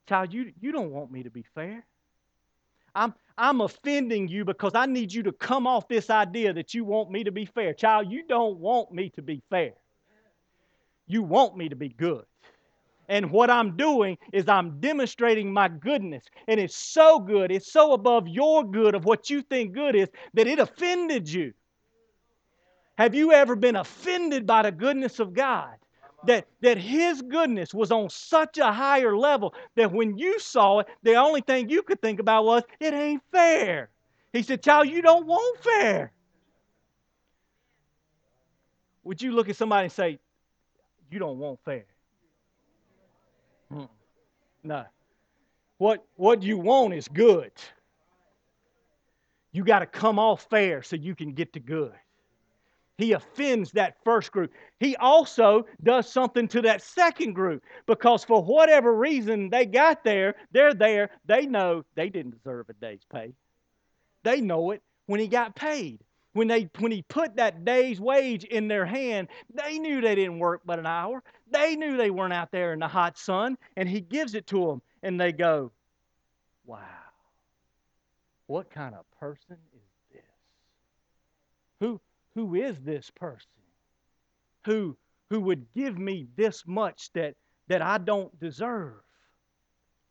Child, 0.07 0.33
you, 0.33 0.53
you 0.61 0.73
don't 0.73 0.91
want 0.91 1.11
me 1.11 1.23
to 1.23 1.31
be 1.31 1.45
fair. 1.55 1.85
I'm, 2.95 3.15
I'm 3.39 3.61
offending 3.61 4.29
you 4.29 4.45
because 4.45 4.73
I 4.75 4.87
need 4.87 5.13
you 5.13 5.23
to 5.25 5.33
come 5.33 5.67
off 5.67 5.89
this 5.89 6.11
idea 6.11 6.53
that 6.53 6.75
you 6.75 6.85
want 6.85 7.11
me 7.11 7.25
to 7.25 7.33
be 7.33 7.45
fair. 7.45 7.73
Child, 7.73 8.11
you 8.11 8.27
don't 8.27 8.59
want 8.59 8.93
me 8.93 9.11
to 9.11 9.23
be 9.23 9.43
fair. 9.51 9.73
You 11.07 11.23
want 11.23 11.57
me 11.57 11.69
to 11.69 11.77
be 11.77 11.89
good. 11.89 12.25
And 13.09 13.33
what 13.33 13.51
I'm 13.51 13.77
doing 13.77 14.19
is 14.33 14.49
I'm 14.49 14.79
demonstrating 14.79 15.53
my 15.53 15.69
goodness. 15.69 16.25
And 16.47 16.61
it's 16.61 16.77
so 16.77 17.19
good, 17.19 17.51
it's 17.51 17.73
so 17.73 17.93
above 17.93 18.29
your 18.29 18.63
good 18.63 18.95
of 18.95 19.05
what 19.05 19.29
you 19.29 19.43
think 19.43 19.73
good 19.73 19.97
is 19.97 20.09
that 20.35 20.47
it 20.47 20.61
offended 20.61 21.29
you. 21.29 21.53
Have 22.97 23.15
you 23.15 23.33
ever 23.33 23.57
been 23.57 23.77
offended 23.77 24.47
by 24.47 24.63
the 24.63 24.71
goodness 24.71 25.19
of 25.19 25.33
God? 25.33 25.75
That, 26.27 26.47
that 26.61 26.77
His 26.77 27.23
goodness 27.23 27.73
was 27.73 27.91
on 27.91 28.11
such 28.11 28.59
a 28.59 28.73
higher 28.73 29.17
level 29.17 29.55
that 29.77 29.91
when 29.91 30.19
you 30.19 30.39
saw 30.39 30.81
it, 30.81 30.89
the 31.03 31.15
only 31.15 31.41
thing 31.41 31.71
you 31.71 31.83
could 31.83 32.01
think 32.03 32.21
about 32.21 32.45
was, 32.45 32.63
it 32.79 32.93
ain't 32.93 33.23
fair. 33.33 33.89
He 34.33 34.43
said, 34.43 34.63
Child, 34.63 34.89
you 34.89 35.03
don't 35.03 35.27
want 35.27 35.59
fair. 35.61 36.13
Would 39.05 39.23
you 39.23 39.33
look 39.33 39.49
at 39.49 39.57
somebody 39.57 39.85
and 39.85 39.93
say, 39.93 40.19
You 41.11 41.19
don't 41.19 41.39
want 41.39 41.59
fair? 41.65 41.85
No. 44.63 44.85
What, 45.79 46.05
what 46.17 46.43
you 46.43 46.59
want 46.59 46.93
is 46.95 47.09
good. 47.09 47.53
You 49.53 49.65
got 49.65 49.81
to 49.81 49.87
come 49.87 50.19
off 50.19 50.47
fair 50.51 50.83
so 50.83 50.97
you 50.97 51.15
can 51.15 51.33
get 51.33 51.55
to 51.55 51.61
good. 51.61 51.93
He 53.01 53.13
offends 53.13 53.73
that 53.73 53.97
first 54.05 54.31
group. 54.31 54.53
He 54.79 54.95
also 54.97 55.65
does 55.83 56.07
something 56.07 56.47
to 56.49 56.61
that 56.63 56.83
second 56.83 57.33
group 57.33 57.63
because 57.87 58.25
for 58.25 58.45
whatever 58.45 58.95
reason 58.95 59.49
they 59.49 59.65
got 59.65 60.05
there, 60.05 60.35
they're 60.53 60.75
there, 60.75 61.09
they 61.25 61.47
know 61.47 61.83
they 61.95 62.11
didn't 62.11 62.33
deserve 62.33 62.69
a 62.69 62.75
day's 62.75 63.07
pay. 63.11 63.33
They 64.23 64.43
know 64.43 64.73
it 64.73 64.83
when 65.07 65.19
he 65.19 65.29
got 65.29 65.57
paid. 65.57 66.01
When, 66.35 66.47
they, 66.47 66.69
when 66.79 66.93
he 66.93 67.01
put 67.01 67.37
that 67.37 67.65
day's 67.65 67.99
wage 67.99 68.45
in 68.45 68.69
their 68.69 68.85
hand, 68.85 69.29
they 69.55 69.79
knew 69.79 70.03
they 70.03 70.15
didn't 70.15 70.39
work 70.39 70.61
but 70.67 70.79
an 70.79 70.87
hour. 70.87 71.23
They 71.51 71.77
knew 71.77 71.97
they 71.97 72.11
weren't 72.11 72.35
out 72.35 72.53
there 72.53 72.75
in 72.75 72.81
the 72.81 72.87
hot 72.87 73.17
sun, 73.17 73.57
and 73.77 73.89
he 73.89 74.01
gives 74.03 74.35
it 74.35 74.47
to 74.49 74.67
them, 74.67 74.83
and 75.03 75.19
they 75.19 75.33
go, 75.33 75.73
Wow, 76.67 76.79
what 78.47 78.71
kind 78.71 78.95
of 78.95 79.11
person 79.19 79.57
is 79.75 79.83
this? 80.13 80.23
Who, 81.81 82.01
who 82.35 82.55
is 82.55 82.81
this 82.81 83.11
person 83.11 83.49
who, 84.65 84.97
who 85.31 85.41
would 85.41 85.73
give 85.75 85.99
me 85.99 86.27
this 86.37 86.65
much 86.67 87.11
that, 87.15 87.35
that 87.69 87.83
I 87.83 87.99
don't 87.99 88.39
deserve? 88.39 88.95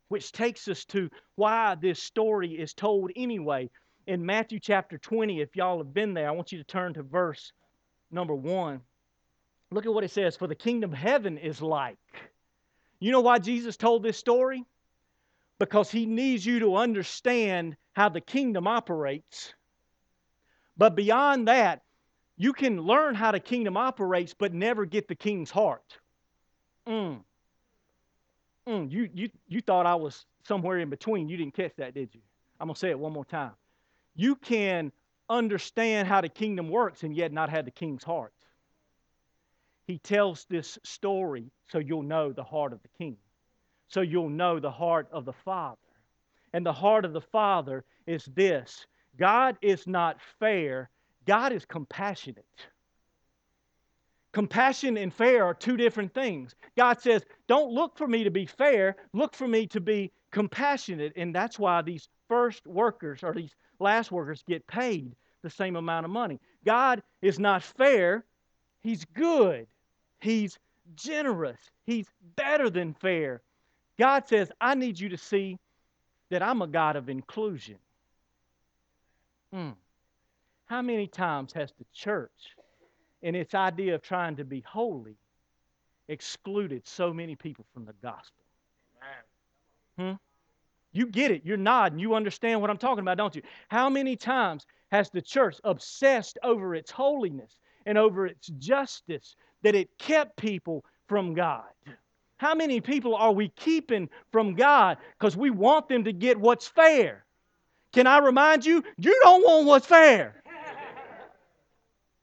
Which 0.08 0.32
takes 0.32 0.66
us 0.68 0.84
to 0.86 1.08
why 1.36 1.76
this 1.76 2.02
story 2.02 2.52
is 2.52 2.74
told 2.74 3.12
anyway. 3.14 3.70
In 4.06 4.26
Matthew 4.26 4.58
chapter 4.58 4.98
20, 4.98 5.40
if 5.40 5.54
y'all 5.54 5.78
have 5.78 5.94
been 5.94 6.14
there, 6.14 6.28
I 6.28 6.32
want 6.32 6.50
you 6.50 6.58
to 6.58 6.64
turn 6.64 6.94
to 6.94 7.02
verse 7.02 7.52
number 8.10 8.34
1. 8.34 8.80
Look 9.70 9.86
at 9.86 9.94
what 9.94 10.02
it 10.02 10.10
says 10.10 10.36
For 10.36 10.48
the 10.48 10.54
kingdom 10.54 10.92
of 10.92 10.98
heaven 10.98 11.38
is 11.38 11.62
like. 11.62 11.98
You 12.98 13.12
know 13.12 13.20
why 13.20 13.38
Jesus 13.38 13.76
told 13.76 14.02
this 14.02 14.18
story? 14.18 14.64
Because 15.58 15.90
he 15.90 16.06
needs 16.06 16.44
you 16.44 16.60
to 16.60 16.76
understand 16.76 17.76
how 17.92 18.08
the 18.08 18.20
kingdom 18.20 18.66
operates. 18.66 19.54
But 20.76 20.96
beyond 20.96 21.48
that, 21.48 21.82
you 22.40 22.52
can 22.52 22.80
learn 22.80 23.14
how 23.14 23.32
the 23.32 23.40
kingdom 23.40 23.76
operates, 23.76 24.34
but 24.34 24.52
never 24.52 24.84
get 24.84 25.08
the 25.08 25.14
king's 25.14 25.50
heart. 25.50 25.98
Mm. 26.86 27.20
Mm, 28.66 28.90
you, 28.90 29.08
you, 29.12 29.30
you 29.46 29.60
thought 29.60 29.86
I 29.86 29.94
was 29.94 30.26
somewhere 30.44 30.78
in 30.78 30.90
between. 30.90 31.28
You 31.28 31.36
didn't 31.36 31.54
catch 31.54 31.76
that, 31.76 31.94
did 31.94 32.14
you? 32.14 32.20
I'm 32.60 32.66
going 32.66 32.74
to 32.74 32.78
say 32.78 32.90
it 32.90 32.98
one 32.98 33.12
more 33.12 33.24
time. 33.24 33.52
You 34.16 34.34
can 34.34 34.92
understand 35.28 36.08
how 36.08 36.20
the 36.20 36.28
kingdom 36.28 36.68
works 36.68 37.02
and 37.02 37.14
yet 37.14 37.32
not 37.32 37.50
have 37.50 37.64
the 37.64 37.70
king's 37.70 38.02
heart 38.02 38.32
he 39.90 39.98
tells 39.98 40.44
this 40.44 40.78
story 40.84 41.50
so 41.68 41.78
you'll 41.78 42.04
know 42.04 42.32
the 42.32 42.44
heart 42.44 42.72
of 42.72 42.80
the 42.82 42.88
king, 42.96 43.16
so 43.88 44.02
you'll 44.02 44.28
know 44.28 44.60
the 44.60 44.70
heart 44.70 45.08
of 45.10 45.24
the 45.24 45.32
Father. 45.32 45.78
And 46.52 46.64
the 46.64 46.72
heart 46.72 47.04
of 47.04 47.12
the 47.12 47.20
Father 47.20 47.84
is 48.06 48.24
this 48.26 48.86
God 49.18 49.56
is 49.60 49.88
not 49.88 50.18
fair, 50.38 50.90
God 51.26 51.52
is 51.52 51.64
compassionate. 51.64 52.44
Compassion 54.32 54.96
and 54.96 55.12
fair 55.12 55.44
are 55.44 55.54
two 55.54 55.76
different 55.76 56.14
things. 56.14 56.54
God 56.76 57.00
says, 57.00 57.24
Don't 57.48 57.72
look 57.72 57.98
for 57.98 58.06
me 58.06 58.24
to 58.24 58.30
be 58.30 58.46
fair, 58.46 58.96
look 59.12 59.34
for 59.34 59.48
me 59.48 59.66
to 59.68 59.80
be 59.80 60.12
compassionate. 60.30 61.12
And 61.16 61.34
that's 61.34 61.58
why 61.58 61.82
these 61.82 62.08
first 62.28 62.66
workers 62.66 63.24
or 63.24 63.34
these 63.34 63.54
last 63.80 64.12
workers 64.12 64.44
get 64.46 64.66
paid 64.66 65.16
the 65.42 65.50
same 65.50 65.76
amount 65.76 66.04
of 66.04 66.12
money. 66.12 66.38
God 66.64 67.02
is 67.22 67.38
not 67.38 67.62
fair, 67.62 68.24
He's 68.82 69.04
good. 69.04 69.66
He's 70.20 70.58
generous. 70.94 71.58
He's 71.84 72.06
better 72.36 72.70
than 72.70 72.94
fair. 72.94 73.42
God 73.98 74.28
says, 74.28 74.50
I 74.60 74.74
need 74.74 74.98
you 74.98 75.10
to 75.10 75.18
see 75.18 75.58
that 76.30 76.42
I'm 76.42 76.62
a 76.62 76.66
God 76.66 76.96
of 76.96 77.08
inclusion. 77.08 77.76
Hmm. 79.52 79.70
How 80.70 80.82
many 80.82 81.08
times 81.08 81.52
has 81.54 81.72
the 81.80 81.84
church, 81.92 82.54
in 83.22 83.34
its 83.34 83.56
idea 83.56 83.96
of 83.96 84.02
trying 84.02 84.36
to 84.36 84.44
be 84.44 84.60
holy, 84.60 85.16
excluded 86.06 86.86
so 86.86 87.12
many 87.12 87.34
people 87.34 87.66
from 87.74 87.86
the 87.86 87.92
gospel? 88.00 88.44
Hmm? 89.98 90.12
You 90.92 91.06
get 91.06 91.32
it. 91.32 91.42
You're 91.44 91.56
nodding. 91.56 91.98
You 91.98 92.14
understand 92.14 92.60
what 92.60 92.70
I'm 92.70 92.78
talking 92.78 93.00
about, 93.00 93.16
don't 93.16 93.34
you? 93.34 93.42
How 93.66 93.90
many 93.90 94.14
times 94.14 94.64
has 94.92 95.10
the 95.10 95.20
church 95.20 95.56
obsessed 95.64 96.38
over 96.44 96.76
its 96.76 96.92
holiness 96.92 97.58
and 97.84 97.98
over 97.98 98.26
its 98.26 98.46
justice 98.58 99.34
that 99.62 99.74
it 99.74 99.98
kept 99.98 100.36
people 100.36 100.84
from 101.08 101.34
God. 101.34 101.64
How 102.36 102.54
many 102.54 102.80
people 102.80 103.16
are 103.16 103.32
we 103.32 103.48
keeping 103.48 104.08
from 104.30 104.54
God 104.54 104.98
because 105.18 105.36
we 105.36 105.50
want 105.50 105.88
them 105.88 106.04
to 106.04 106.12
get 106.12 106.38
what's 106.38 106.68
fair? 106.68 107.24
Can 107.92 108.06
I 108.06 108.18
remind 108.18 108.64
you, 108.64 108.84
you 108.98 109.18
don't 109.24 109.42
want 109.42 109.66
what's 109.66 109.86
fair. 109.86 110.39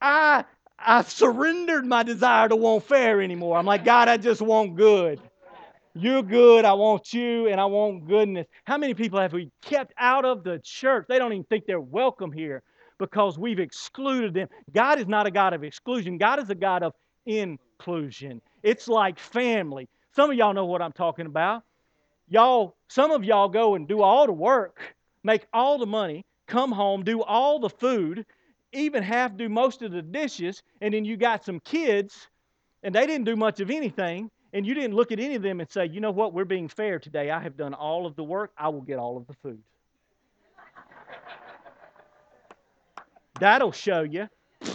I 0.02 0.46
I've 0.80 1.10
surrendered 1.10 1.86
my 1.86 2.04
desire 2.04 2.48
to 2.50 2.56
want 2.56 2.84
fair 2.84 3.22
anymore. 3.22 3.58
I'm 3.58 3.66
like, 3.66 3.84
God, 3.84 4.08
I 4.08 4.18
just 4.18 4.42
want 4.42 4.76
good. 4.76 5.20
You're 5.96 6.22
good. 6.22 6.64
I 6.66 6.74
want 6.74 7.12
you, 7.12 7.48
and 7.48 7.60
I 7.60 7.66
want 7.66 8.08
goodness. 8.08 8.46
How 8.66 8.78
many 8.78 8.94
people 8.94 9.20
have 9.20 9.34
we 9.34 9.52
kept 9.64 9.94
out 9.98 10.26
of 10.26 10.44
the 10.44 10.60
church? 10.64 11.06
They 11.10 11.18
don't 11.18 11.34
even 11.34 11.46
think 11.46 11.66
they're 11.66 11.82
welcome 11.82 12.32
here 12.32 12.62
because 13.00 13.40
we've 13.40 13.60
excluded 13.60 14.36
them. 14.36 14.48
God 14.72 15.00
is 15.00 15.08
not 15.08 15.26
a 15.26 15.32
God 15.32 15.54
of 15.54 15.64
exclusion, 15.64 16.20
God 16.20 16.40
is 16.40 16.50
a 16.52 16.56
God 16.56 16.84
of 16.84 16.94
inclusion. 17.26 18.42
It's 18.62 18.88
like 18.88 19.18
family. 19.18 19.90
Some 20.16 20.30
of 20.30 20.38
y'all 20.38 20.54
know 20.54 20.66
what 20.66 20.82
I'm 20.82 20.92
talking 20.92 21.26
about. 21.26 21.64
Y'all, 22.30 22.76
some 22.90 23.12
of 23.12 23.24
y'all 23.24 23.50
go 23.50 23.76
and 23.76 23.88
do 23.88 24.02
all 24.02 24.26
the 24.28 24.34
work, 24.34 24.96
make 25.24 25.48
all 25.54 25.78
the 25.78 25.86
money, 25.86 26.26
come 26.46 26.72
home, 26.72 27.04
do 27.04 27.24
all 27.24 27.60
the 27.60 27.70
food, 27.70 28.26
even 28.74 29.04
half 29.04 29.36
do 29.38 29.50
most 29.50 29.82
of 29.82 29.92
the 29.92 30.02
dishes, 30.02 30.64
and 30.82 30.94
then 30.94 31.06
you 31.06 31.18
got 31.18 31.46
some 31.46 31.60
kids, 31.60 32.28
and 32.84 32.94
they 32.94 33.06
didn't 33.06 33.26
do 33.26 33.36
much 33.36 33.60
of 33.60 33.70
anything, 33.70 34.30
and 34.54 34.66
you 34.66 34.74
didn't 34.74 34.96
look 34.96 35.12
at 35.12 35.20
any 35.20 35.36
of 35.36 35.42
them 35.42 35.60
and 35.60 35.70
say, 35.70 35.86
you 35.86 36.00
know 36.00 36.12
what, 36.12 36.34
we're 36.34 36.46
being 36.46 36.68
fair 36.68 37.00
today. 37.00 37.32
I 37.32 37.40
have 37.40 37.58
done 37.58 37.74
all 37.74 38.06
of 38.06 38.16
the 38.16 38.24
work, 38.24 38.52
I 38.58 38.70
will 38.70 38.82
get 38.82 38.98
all 38.98 39.18
of 39.18 39.28
the 39.28 39.34
food. 39.34 39.62
That'll 43.40 43.72
show 43.72 44.02
you. 44.02 44.28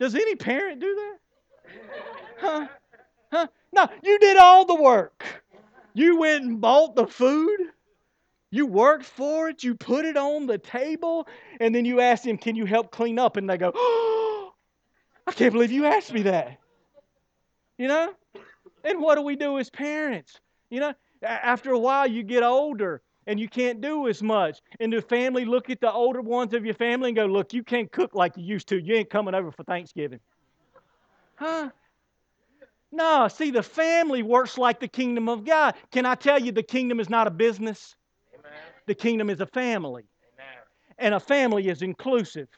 Does 0.00 0.14
any 0.14 0.34
parent 0.34 0.80
do 0.80 0.94
that? 0.94 1.16
Huh? 2.38 2.68
Huh? 3.30 3.46
No, 3.72 3.88
you 4.02 4.18
did 4.18 4.36
all 4.36 4.64
the 4.64 4.74
work. 4.74 5.24
You 5.94 6.18
went 6.18 6.44
and 6.44 6.60
bought 6.60 6.96
the 6.96 7.06
food. 7.06 7.69
You 8.50 8.66
worked 8.66 9.04
for 9.04 9.48
it. 9.48 9.62
You 9.62 9.74
put 9.74 10.04
it 10.04 10.16
on 10.16 10.46
the 10.46 10.58
table. 10.58 11.28
And 11.60 11.74
then 11.74 11.84
you 11.84 12.00
ask 12.00 12.24
them, 12.24 12.36
Can 12.36 12.56
you 12.56 12.66
help 12.66 12.90
clean 12.90 13.18
up? 13.18 13.36
And 13.36 13.48
they 13.48 13.56
go, 13.56 13.72
Oh, 13.74 14.52
I 15.26 15.32
can't 15.32 15.52
believe 15.52 15.70
you 15.70 15.86
asked 15.86 16.12
me 16.12 16.22
that. 16.22 16.58
You 17.78 17.88
know? 17.88 18.12
And 18.84 19.00
what 19.00 19.14
do 19.16 19.22
we 19.22 19.36
do 19.36 19.58
as 19.58 19.70
parents? 19.70 20.40
You 20.70 20.80
know, 20.80 20.94
after 21.22 21.72
a 21.72 21.78
while, 21.78 22.06
you 22.06 22.22
get 22.22 22.42
older 22.42 23.02
and 23.26 23.38
you 23.38 23.48
can't 23.48 23.80
do 23.80 24.08
as 24.08 24.22
much. 24.22 24.60
And 24.80 24.92
the 24.92 25.02
family 25.02 25.44
look 25.44 25.70
at 25.70 25.80
the 25.80 25.92
older 25.92 26.20
ones 26.20 26.54
of 26.54 26.64
your 26.64 26.74
family 26.74 27.10
and 27.10 27.16
go, 27.16 27.26
Look, 27.26 27.52
you 27.52 27.62
can't 27.62 27.90
cook 27.92 28.14
like 28.14 28.36
you 28.36 28.44
used 28.44 28.68
to. 28.68 28.80
You 28.80 28.96
ain't 28.96 29.10
coming 29.10 29.34
over 29.34 29.52
for 29.52 29.62
Thanksgiving. 29.62 30.20
Huh? 31.36 31.70
No, 32.92 33.28
see, 33.28 33.52
the 33.52 33.62
family 33.62 34.22
works 34.22 34.58
like 34.58 34.80
the 34.80 34.88
kingdom 34.88 35.28
of 35.28 35.44
God. 35.44 35.74
Can 35.92 36.06
I 36.06 36.16
tell 36.16 36.40
you, 36.40 36.50
the 36.50 36.62
kingdom 36.62 36.98
is 36.98 37.08
not 37.08 37.28
a 37.28 37.30
business? 37.30 37.94
The 38.90 38.94
kingdom 38.96 39.30
is 39.30 39.40
a 39.40 39.46
family. 39.46 40.02
Amen. 40.34 40.58
And 40.98 41.14
a 41.14 41.20
family 41.20 41.68
is 41.68 41.80
inclusive. 41.80 42.48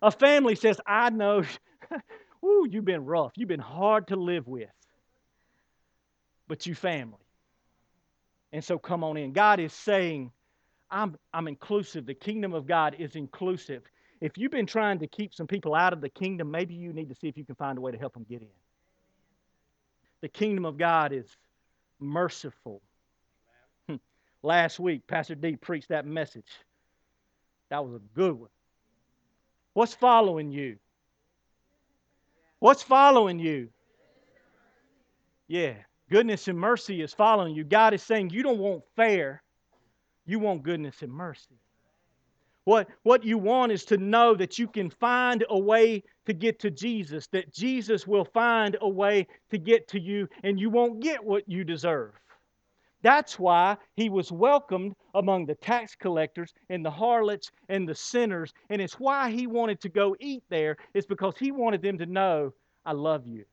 A 0.00 0.12
family 0.12 0.54
says, 0.54 0.80
I 0.86 1.10
know, 1.10 1.42
Ooh, 2.44 2.64
you've 2.70 2.84
been 2.84 3.04
rough. 3.04 3.32
You've 3.34 3.48
been 3.48 3.58
hard 3.58 4.06
to 4.06 4.14
live 4.14 4.46
with. 4.46 4.70
But 6.46 6.64
you 6.64 6.76
family. 6.76 7.18
And 8.52 8.62
so 8.62 8.78
come 8.78 9.02
on 9.02 9.16
in. 9.16 9.32
God 9.32 9.58
is 9.58 9.72
saying 9.72 10.30
I'm, 10.92 11.16
I'm 11.34 11.48
inclusive. 11.48 12.06
The 12.06 12.14
kingdom 12.14 12.54
of 12.54 12.68
God 12.68 12.94
is 13.00 13.16
inclusive. 13.16 13.82
If 14.20 14.38
you've 14.38 14.52
been 14.52 14.66
trying 14.66 15.00
to 15.00 15.08
keep 15.08 15.34
some 15.34 15.48
people 15.48 15.74
out 15.74 15.92
of 15.92 16.00
the 16.00 16.08
kingdom, 16.08 16.52
maybe 16.52 16.72
you 16.72 16.92
need 16.92 17.08
to 17.08 17.16
see 17.16 17.26
if 17.26 17.36
you 17.36 17.44
can 17.44 17.56
find 17.56 17.78
a 17.78 17.80
way 17.80 17.90
to 17.90 17.98
help 17.98 18.14
them 18.14 18.26
get 18.30 18.42
in. 18.42 18.48
The 20.20 20.28
kingdom 20.28 20.66
of 20.66 20.78
God 20.78 21.12
is 21.12 21.26
merciful. 21.98 22.80
Last 24.42 24.80
week, 24.80 25.06
Pastor 25.06 25.34
D 25.34 25.56
preached 25.56 25.88
that 25.90 26.06
message. 26.06 26.48
That 27.68 27.84
was 27.84 27.94
a 27.94 28.00
good 28.14 28.34
one. 28.34 28.50
What's 29.74 29.94
following 29.94 30.50
you? 30.50 30.76
What's 32.58 32.82
following 32.82 33.38
you? 33.38 33.68
Yeah, 35.46 35.74
goodness 36.10 36.48
and 36.48 36.58
mercy 36.58 37.02
is 37.02 37.12
following 37.12 37.54
you. 37.54 37.64
God 37.64 37.94
is 37.94 38.02
saying 38.02 38.30
you 38.30 38.42
don't 38.42 38.58
want 38.58 38.82
fair, 38.96 39.42
you 40.26 40.38
want 40.38 40.62
goodness 40.62 41.02
and 41.02 41.12
mercy. 41.12 41.58
What, 42.64 42.88
what 43.02 43.24
you 43.24 43.38
want 43.38 43.72
is 43.72 43.84
to 43.86 43.96
know 43.96 44.34
that 44.34 44.58
you 44.58 44.68
can 44.68 44.90
find 44.90 45.44
a 45.48 45.58
way 45.58 46.02
to 46.26 46.32
get 46.32 46.60
to 46.60 46.70
Jesus, 46.70 47.26
that 47.28 47.52
Jesus 47.52 48.06
will 48.06 48.26
find 48.26 48.76
a 48.80 48.88
way 48.88 49.26
to 49.50 49.58
get 49.58 49.88
to 49.88 50.00
you, 50.00 50.28
and 50.42 50.60
you 50.60 50.70
won't 50.70 51.00
get 51.00 51.24
what 51.24 51.48
you 51.48 51.64
deserve. 51.64 52.12
That's 53.02 53.38
why 53.38 53.76
he 53.96 54.10
was 54.10 54.30
welcomed 54.30 54.94
among 55.14 55.46
the 55.46 55.54
tax 55.54 55.94
collectors 55.94 56.52
and 56.68 56.84
the 56.84 56.90
harlots 56.90 57.50
and 57.68 57.88
the 57.88 57.94
sinners. 57.94 58.52
And 58.68 58.82
it's 58.82 59.00
why 59.00 59.30
he 59.30 59.46
wanted 59.46 59.80
to 59.82 59.88
go 59.88 60.14
eat 60.20 60.42
there, 60.50 60.76
it's 60.94 61.06
because 61.06 61.34
he 61.38 61.50
wanted 61.50 61.82
them 61.82 61.98
to 61.98 62.06
know, 62.06 62.52
I 62.84 62.92
love 62.92 63.26
you. 63.26 63.44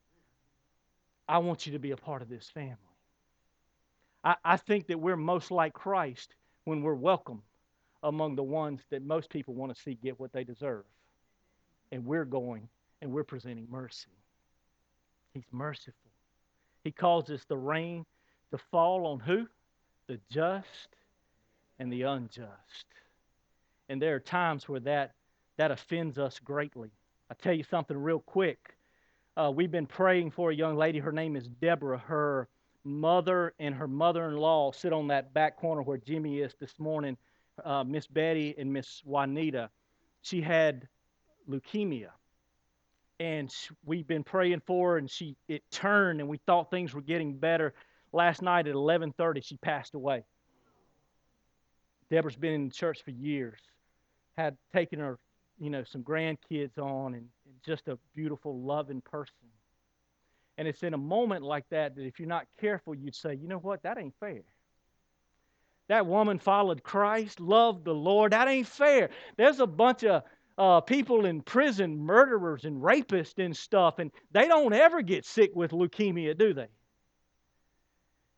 I 1.29 1.39
want 1.39 1.65
you 1.65 1.73
to 1.73 1.79
be 1.79 1.91
a 1.91 1.97
part 1.97 2.21
of 2.21 2.29
this 2.29 2.49
family. 2.49 2.75
I, 4.23 4.35
I 4.43 4.57
think 4.57 4.87
that 4.87 4.99
we're 4.99 5.17
most 5.17 5.51
like 5.51 5.73
Christ 5.73 6.35
when 6.65 6.81
we're 6.81 6.93
welcome 6.93 7.41
among 8.03 8.35
the 8.35 8.43
ones 8.43 8.81
that 8.89 9.03
most 9.03 9.29
people 9.29 9.53
want 9.53 9.73
to 9.75 9.81
see 9.81 9.97
get 10.01 10.19
what 10.19 10.31
they 10.33 10.43
deserve. 10.43 10.85
And 11.91 12.05
we're 12.05 12.25
going 12.25 12.67
and 13.01 13.11
we're 13.11 13.23
presenting 13.23 13.67
mercy. 13.69 14.09
He's 15.33 15.47
merciful. 15.51 15.93
He 16.83 16.91
causes 16.91 17.43
the 17.47 17.57
rain 17.57 18.05
to 18.51 18.57
fall 18.71 19.07
on 19.07 19.19
who? 19.19 19.47
The 20.07 20.19
just 20.31 20.95
and 21.79 21.91
the 21.91 22.03
unjust. 22.03 22.85
And 23.89 24.01
there 24.01 24.15
are 24.15 24.19
times 24.19 24.67
where 24.67 24.79
that, 24.81 25.13
that 25.57 25.71
offends 25.71 26.17
us 26.17 26.39
greatly. 26.39 26.91
I'll 27.29 27.37
tell 27.37 27.53
you 27.53 27.63
something 27.63 27.97
real 27.97 28.19
quick. 28.19 28.75
Uh, 29.35 29.51
we've 29.53 29.71
been 29.71 29.85
praying 29.85 30.31
for 30.31 30.51
a 30.51 30.55
young 30.55 30.75
lady. 30.77 30.99
Her 30.99 31.11
name 31.11 31.35
is 31.35 31.47
Deborah. 31.47 31.97
Her 31.97 32.47
mother 32.83 33.53
and 33.59 33.75
her 33.75 33.87
mother 33.87 34.29
in 34.29 34.37
law 34.37 34.71
sit 34.71 34.93
on 34.93 35.07
that 35.07 35.33
back 35.33 35.57
corner 35.57 35.81
where 35.81 35.97
Jimmy 35.97 36.39
is 36.39 36.55
this 36.59 36.79
morning 36.79 37.17
uh, 37.63 37.83
Miss 37.83 38.07
Betty 38.07 38.55
and 38.57 38.71
Miss 38.71 39.01
Juanita, 39.05 39.69
she 40.21 40.41
had 40.41 40.87
leukemia, 41.49 42.09
and 43.19 43.51
she, 43.51 43.69
we've 43.85 44.07
been 44.07 44.23
praying 44.23 44.61
for 44.65 44.91
her, 44.91 44.97
and 44.97 45.09
she 45.09 45.35
it 45.47 45.63
turned, 45.71 46.19
and 46.19 46.29
we 46.29 46.37
thought 46.45 46.69
things 46.69 46.93
were 46.93 47.01
getting 47.01 47.37
better. 47.37 47.73
Last 48.13 48.41
night 48.41 48.67
at 48.67 48.75
11:30, 48.75 49.43
she 49.43 49.57
passed 49.57 49.93
away. 49.93 50.23
Deborah's 52.09 52.37
been 52.37 52.53
in 52.53 52.69
church 52.69 53.03
for 53.03 53.11
years, 53.11 53.59
had 54.37 54.57
taken 54.73 54.99
her, 54.99 55.19
you 55.59 55.69
know, 55.69 55.83
some 55.83 56.03
grandkids 56.03 56.77
on, 56.77 57.13
and, 57.13 57.27
and 57.45 57.55
just 57.65 57.87
a 57.87 57.99
beautiful, 58.15 58.61
loving 58.61 59.01
person. 59.01 59.33
And 60.57 60.67
it's 60.67 60.83
in 60.83 60.93
a 60.93 60.97
moment 60.97 61.43
like 61.43 61.65
that 61.69 61.95
that 61.95 62.05
if 62.05 62.19
you're 62.19 62.27
not 62.27 62.47
careful, 62.59 62.95
you'd 62.95 63.13
say, 63.13 63.35
you 63.35 63.47
know 63.47 63.59
what, 63.59 63.83
that 63.83 63.97
ain't 63.97 64.15
fair. 64.19 64.41
That 65.89 66.05
woman 66.05 66.39
followed 66.39 66.83
Christ, 66.83 67.39
loved 67.39 67.85
the 67.85 67.93
Lord. 67.93 68.33
That 68.33 68.47
ain't 68.47 68.67
fair. 68.67 69.09
There's 69.37 69.59
a 69.59 69.67
bunch 69.67 70.03
of 70.03 70.23
uh, 70.57 70.81
people 70.81 71.25
in 71.25 71.41
prison, 71.41 71.97
murderers 71.97 72.65
and 72.65 72.81
rapists 72.81 73.43
and 73.43 73.55
stuff, 73.55 73.99
and 73.99 74.11
they 74.31 74.47
don't 74.47 74.73
ever 74.73 75.01
get 75.01 75.25
sick 75.25 75.51
with 75.55 75.71
leukemia, 75.71 76.37
do 76.37 76.53
they? 76.53 76.67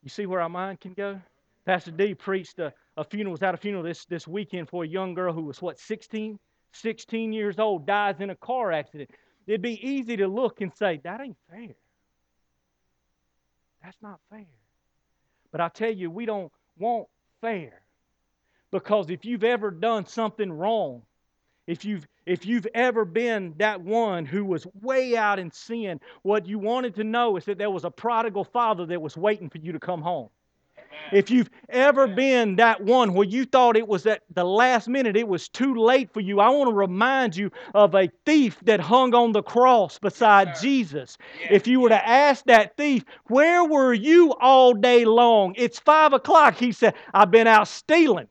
You 0.03 0.09
see 0.09 0.25
where 0.25 0.41
our 0.41 0.49
mind 0.49 0.79
can 0.79 0.93
go? 0.93 1.19
Pastor 1.65 1.91
D 1.91 2.15
preached 2.15 2.59
a, 2.59 2.73
a 2.97 3.03
funeral, 3.03 3.31
was 3.31 3.43
at 3.43 3.53
a 3.53 3.57
funeral 3.57 3.83
this, 3.83 4.05
this 4.05 4.27
weekend 4.27 4.69
for 4.69 4.83
a 4.83 4.87
young 4.87 5.13
girl 5.13 5.33
who 5.33 5.43
was, 5.43 5.61
what, 5.61 5.79
16? 5.79 6.39
16 6.71 7.33
years 7.33 7.59
old, 7.59 7.85
dies 7.85 8.15
in 8.19 8.29
a 8.29 8.35
car 8.35 8.71
accident. 8.71 9.09
It'd 9.47 9.61
be 9.61 9.85
easy 9.87 10.17
to 10.17 10.27
look 10.27 10.61
and 10.61 10.73
say, 10.73 11.01
that 11.03 11.21
ain't 11.21 11.37
fair. 11.49 11.75
That's 13.83 13.97
not 14.01 14.19
fair. 14.29 14.45
But 15.51 15.61
I 15.61 15.69
tell 15.69 15.91
you, 15.91 16.11
we 16.11 16.25
don't 16.25 16.51
want 16.77 17.07
fair. 17.41 17.81
Because 18.71 19.09
if 19.09 19.25
you've 19.25 19.43
ever 19.43 19.71
done 19.71 20.05
something 20.05 20.51
wrong, 20.51 21.01
if 21.69 21.85
you've 21.85 22.07
if 22.25 22.47
you've 22.47 22.67
ever 22.73 23.05
been 23.05 23.53
that 23.57 23.79
one 23.79 24.25
who 24.25 24.43
was 24.43 24.65
way 24.81 25.15
out 25.15 25.37
in 25.37 25.51
sin, 25.51 25.99
what 26.23 26.47
you 26.47 26.57
wanted 26.57 26.95
to 26.95 27.03
know 27.03 27.37
is 27.37 27.45
that 27.45 27.59
there 27.59 27.69
was 27.69 27.85
a 27.85 27.91
prodigal 27.91 28.43
father 28.43 28.87
that 28.87 28.99
was 28.99 29.15
waiting 29.15 29.49
for 29.49 29.59
you 29.59 29.71
to 29.71 29.79
come 29.79 30.01
home. 30.01 30.29
If 31.11 31.29
you've 31.29 31.49
ever 31.69 32.07
been 32.07 32.55
that 32.55 32.81
one 32.81 33.13
where 33.13 33.27
you 33.27 33.45
thought 33.45 33.77
it 33.77 33.87
was 33.87 34.05
at 34.07 34.23
the 34.33 34.43
last 34.43 34.87
minute, 34.87 35.15
it 35.15 35.27
was 35.27 35.47
too 35.47 35.75
late 35.75 36.11
for 36.11 36.19
you, 36.19 36.39
I 36.39 36.49
want 36.49 36.69
to 36.69 36.75
remind 36.75 37.35
you 37.35 37.51
of 37.73 37.93
a 37.93 38.09
thief 38.25 38.59
that 38.63 38.79
hung 38.79 39.13
on 39.13 39.31
the 39.31 39.43
cross 39.43 39.99
beside 39.99 40.59
Jesus. 40.59 41.17
If 41.49 41.67
you 41.67 41.79
were 41.79 41.89
to 41.89 42.07
ask 42.07 42.45
that 42.45 42.77
thief, 42.77 43.05
Where 43.27 43.63
were 43.63 43.93
you 43.93 44.33
all 44.41 44.73
day 44.73 45.05
long? 45.05 45.53
It's 45.55 45.79
five 45.79 46.13
o'clock. 46.13 46.55
He 46.55 46.71
said, 46.71 46.95
I've 47.13 47.31
been 47.31 47.47
out 47.47 47.67
stealing. 47.67 48.27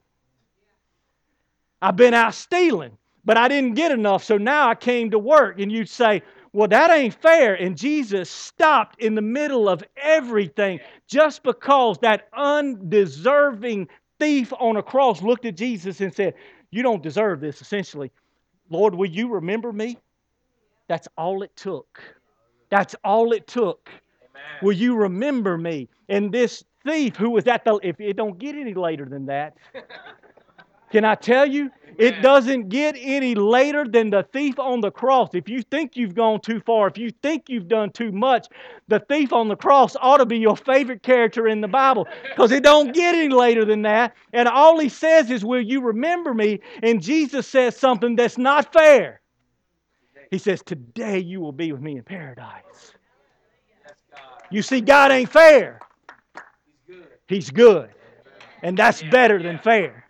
I've 1.81 1.97
been 1.97 2.15
out 2.15 2.35
stealing, 2.35 2.99
but 3.29 3.37
I 3.37 3.47
didn't 3.47 3.75
get 3.75 3.93
enough, 3.93 4.25
so 4.25 4.39
now 4.39 4.71
I 4.71 4.75
came 4.75 5.11
to 5.11 5.19
work. 5.19 5.61
And 5.61 5.71
you'd 5.71 5.91
say, 5.91 6.23
well, 6.55 6.67
that 6.69 6.91
ain't 6.91 7.13
fair. 7.13 7.57
And 7.57 7.77
Jesus 7.77 8.31
stopped 8.31 9.03
in 9.03 9.15
the 9.15 9.21
middle 9.21 9.69
of 9.69 9.85
everything 9.99 10.81
just 11.07 11.43
because 11.43 11.99
that 11.99 12.31
undeserving 12.35 13.89
thief 14.19 14.51
on 14.59 14.79
a 14.79 14.83
cross 14.83 15.21
looked 15.21 15.45
at 15.45 15.59
Jesus 15.59 16.01
and 16.01 16.15
said, 16.15 16.33
You 16.71 16.83
don't 16.83 17.03
deserve 17.03 17.41
this, 17.41 17.61
essentially. 17.61 18.11
Lord, 18.71 18.95
will 18.95 19.11
you 19.11 19.29
remember 19.29 19.75
me? 19.75 19.99
That's 20.89 21.07
all 21.19 21.43
it 21.43 21.55
took. 21.55 22.01
That's 22.71 22.97
all 23.05 23.33
it 23.33 23.47
took. 23.47 23.91
Amen. 24.23 24.59
Will 24.63 24.73
you 24.73 24.97
remember 24.97 25.59
me? 25.59 25.91
And 26.09 26.33
this 26.33 26.65
thief 26.83 27.17
who 27.17 27.29
was 27.29 27.47
at 27.47 27.67
the, 27.67 27.79
if 27.83 28.01
it 28.01 28.17
don't 28.17 28.39
get 28.39 28.55
any 28.55 28.73
later 28.73 29.05
than 29.05 29.27
that, 29.27 29.59
can 30.91 31.05
I 31.05 31.15
tell 31.15 31.47
you? 31.47 31.71
It 31.99 32.23
doesn't 32.23 32.69
get 32.69 32.95
any 32.97 33.35
later 33.35 33.85
than 33.85 34.11
the 34.11 34.23
thief 34.33 34.61
on 34.61 34.81
the 34.81 34.91
cross. 34.91 35.31
If 35.35 35.49
you 35.49 35.63
think 35.63 35.97
you've 35.97 36.15
gone 36.15 36.41
too 36.41 36.61
far, 36.61 36.87
if 36.87 36.97
you 36.97 37.11
think 37.11 37.49
you've 37.49 37.67
done 37.67 37.91
too 37.91 38.13
much, 38.13 38.47
the 38.87 39.01
thief 39.01 39.33
on 39.33 39.49
the 39.49 39.57
cross 39.57 39.97
ought 40.01 40.19
to 40.19 40.27
be 40.27 40.39
your 40.39 40.57
favorite 40.57 41.03
character 41.03 41.49
in 41.49 41.61
the 41.61 41.67
Bible 41.67 42.07
because 42.23 42.53
it 42.53 42.63
don't 42.63 42.95
get 42.95 43.17
any 43.17 43.35
later 43.35 43.65
than 43.65 43.83
that. 43.83 44.15
And 44.33 44.49
all 44.49 44.79
he 44.79 44.89
says 44.89 45.29
is, 45.29 45.45
Will 45.45 45.61
you 45.61 45.81
remember 45.81 46.33
me? 46.33 46.61
And 46.85 47.03
Jesus 47.03 47.49
says 47.49 47.77
something 47.77 48.15
that's 48.15 48.39
not 48.39 48.73
fair. 48.73 49.21
He 50.31 50.39
says, 50.39 50.63
Today 50.63 51.19
you 51.19 51.41
will 51.41 51.53
be 51.53 51.73
with 51.73 51.81
me 51.81 51.97
in 51.97 52.05
paradise. 52.05 52.93
You 54.51 54.63
see, 54.63 54.81
God 54.81 55.11
ain't 55.11 55.31
fair. 55.31 55.81
He's 57.27 57.51
good. 57.51 57.91
And 58.63 58.79
that's 58.79 59.03
better 59.03 59.43
than 59.43 59.59
fair. 59.59 60.08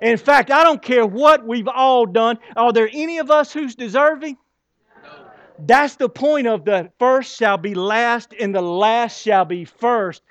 In 0.00 0.16
fact, 0.16 0.50
I 0.50 0.64
don't 0.64 0.82
care 0.82 1.06
what 1.06 1.46
we've 1.46 1.68
all 1.68 2.06
done. 2.06 2.38
Are 2.56 2.72
there 2.72 2.88
any 2.92 3.18
of 3.18 3.30
us 3.30 3.52
who's 3.52 3.74
deserving? 3.74 4.36
That's 5.58 5.96
the 5.96 6.08
point 6.08 6.46
of 6.46 6.64
the 6.64 6.90
first 6.98 7.36
shall 7.36 7.56
be 7.56 7.74
last 7.74 8.32
and 8.38 8.54
the 8.54 8.62
last 8.62 9.20
shall 9.20 9.44
be 9.44 9.64
first. 9.64 10.22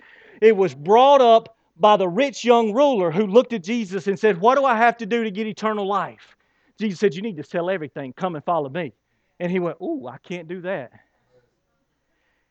It 0.41 0.55
was 0.55 0.73
brought 0.73 1.21
up 1.21 1.57
by 1.75 1.97
the 1.97 2.07
rich 2.07 2.45
young 2.45 2.73
ruler 2.73 3.11
who 3.11 3.27
looked 3.27 3.53
at 3.53 3.63
Jesus 3.63 4.07
and 4.07 4.17
said, 4.17 4.39
What 4.39 4.55
do 4.55 4.65
I 4.65 4.77
have 4.77 4.97
to 4.97 5.05
do 5.05 5.23
to 5.23 5.31
get 5.31 5.47
eternal 5.47 5.85
life? 5.85 6.35
Jesus 6.79 6.99
said, 6.99 7.13
You 7.13 7.21
need 7.21 7.37
to 7.37 7.43
sell 7.43 7.69
everything. 7.69 8.13
Come 8.13 8.35
and 8.35 8.45
follow 8.45 8.69
me. 8.69 8.93
And 9.39 9.51
he 9.51 9.59
went, 9.59 9.77
Ooh, 9.81 10.07
I 10.07 10.17
can't 10.17 10.47
do 10.47 10.61
that. 10.61 10.91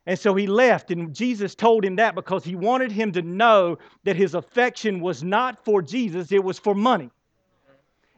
And 0.07 0.17
so 0.17 0.35
he 0.35 0.47
left, 0.47 0.93
and 0.93 1.13
Jesus 1.13 1.57
told 1.57 1.85
him 1.85 1.97
that 1.97 2.15
because 2.15 2.45
he 2.45 2.55
wanted 2.55 2.93
him 2.93 3.11
to 3.13 3.23
know 3.23 3.79
that 4.05 4.15
his 4.15 4.35
affection 4.35 5.01
was 5.01 5.25
not 5.25 5.65
for 5.65 5.83
Jesus, 5.83 6.31
it 6.31 6.45
was 6.45 6.61
for 6.61 6.75
money. 6.77 7.11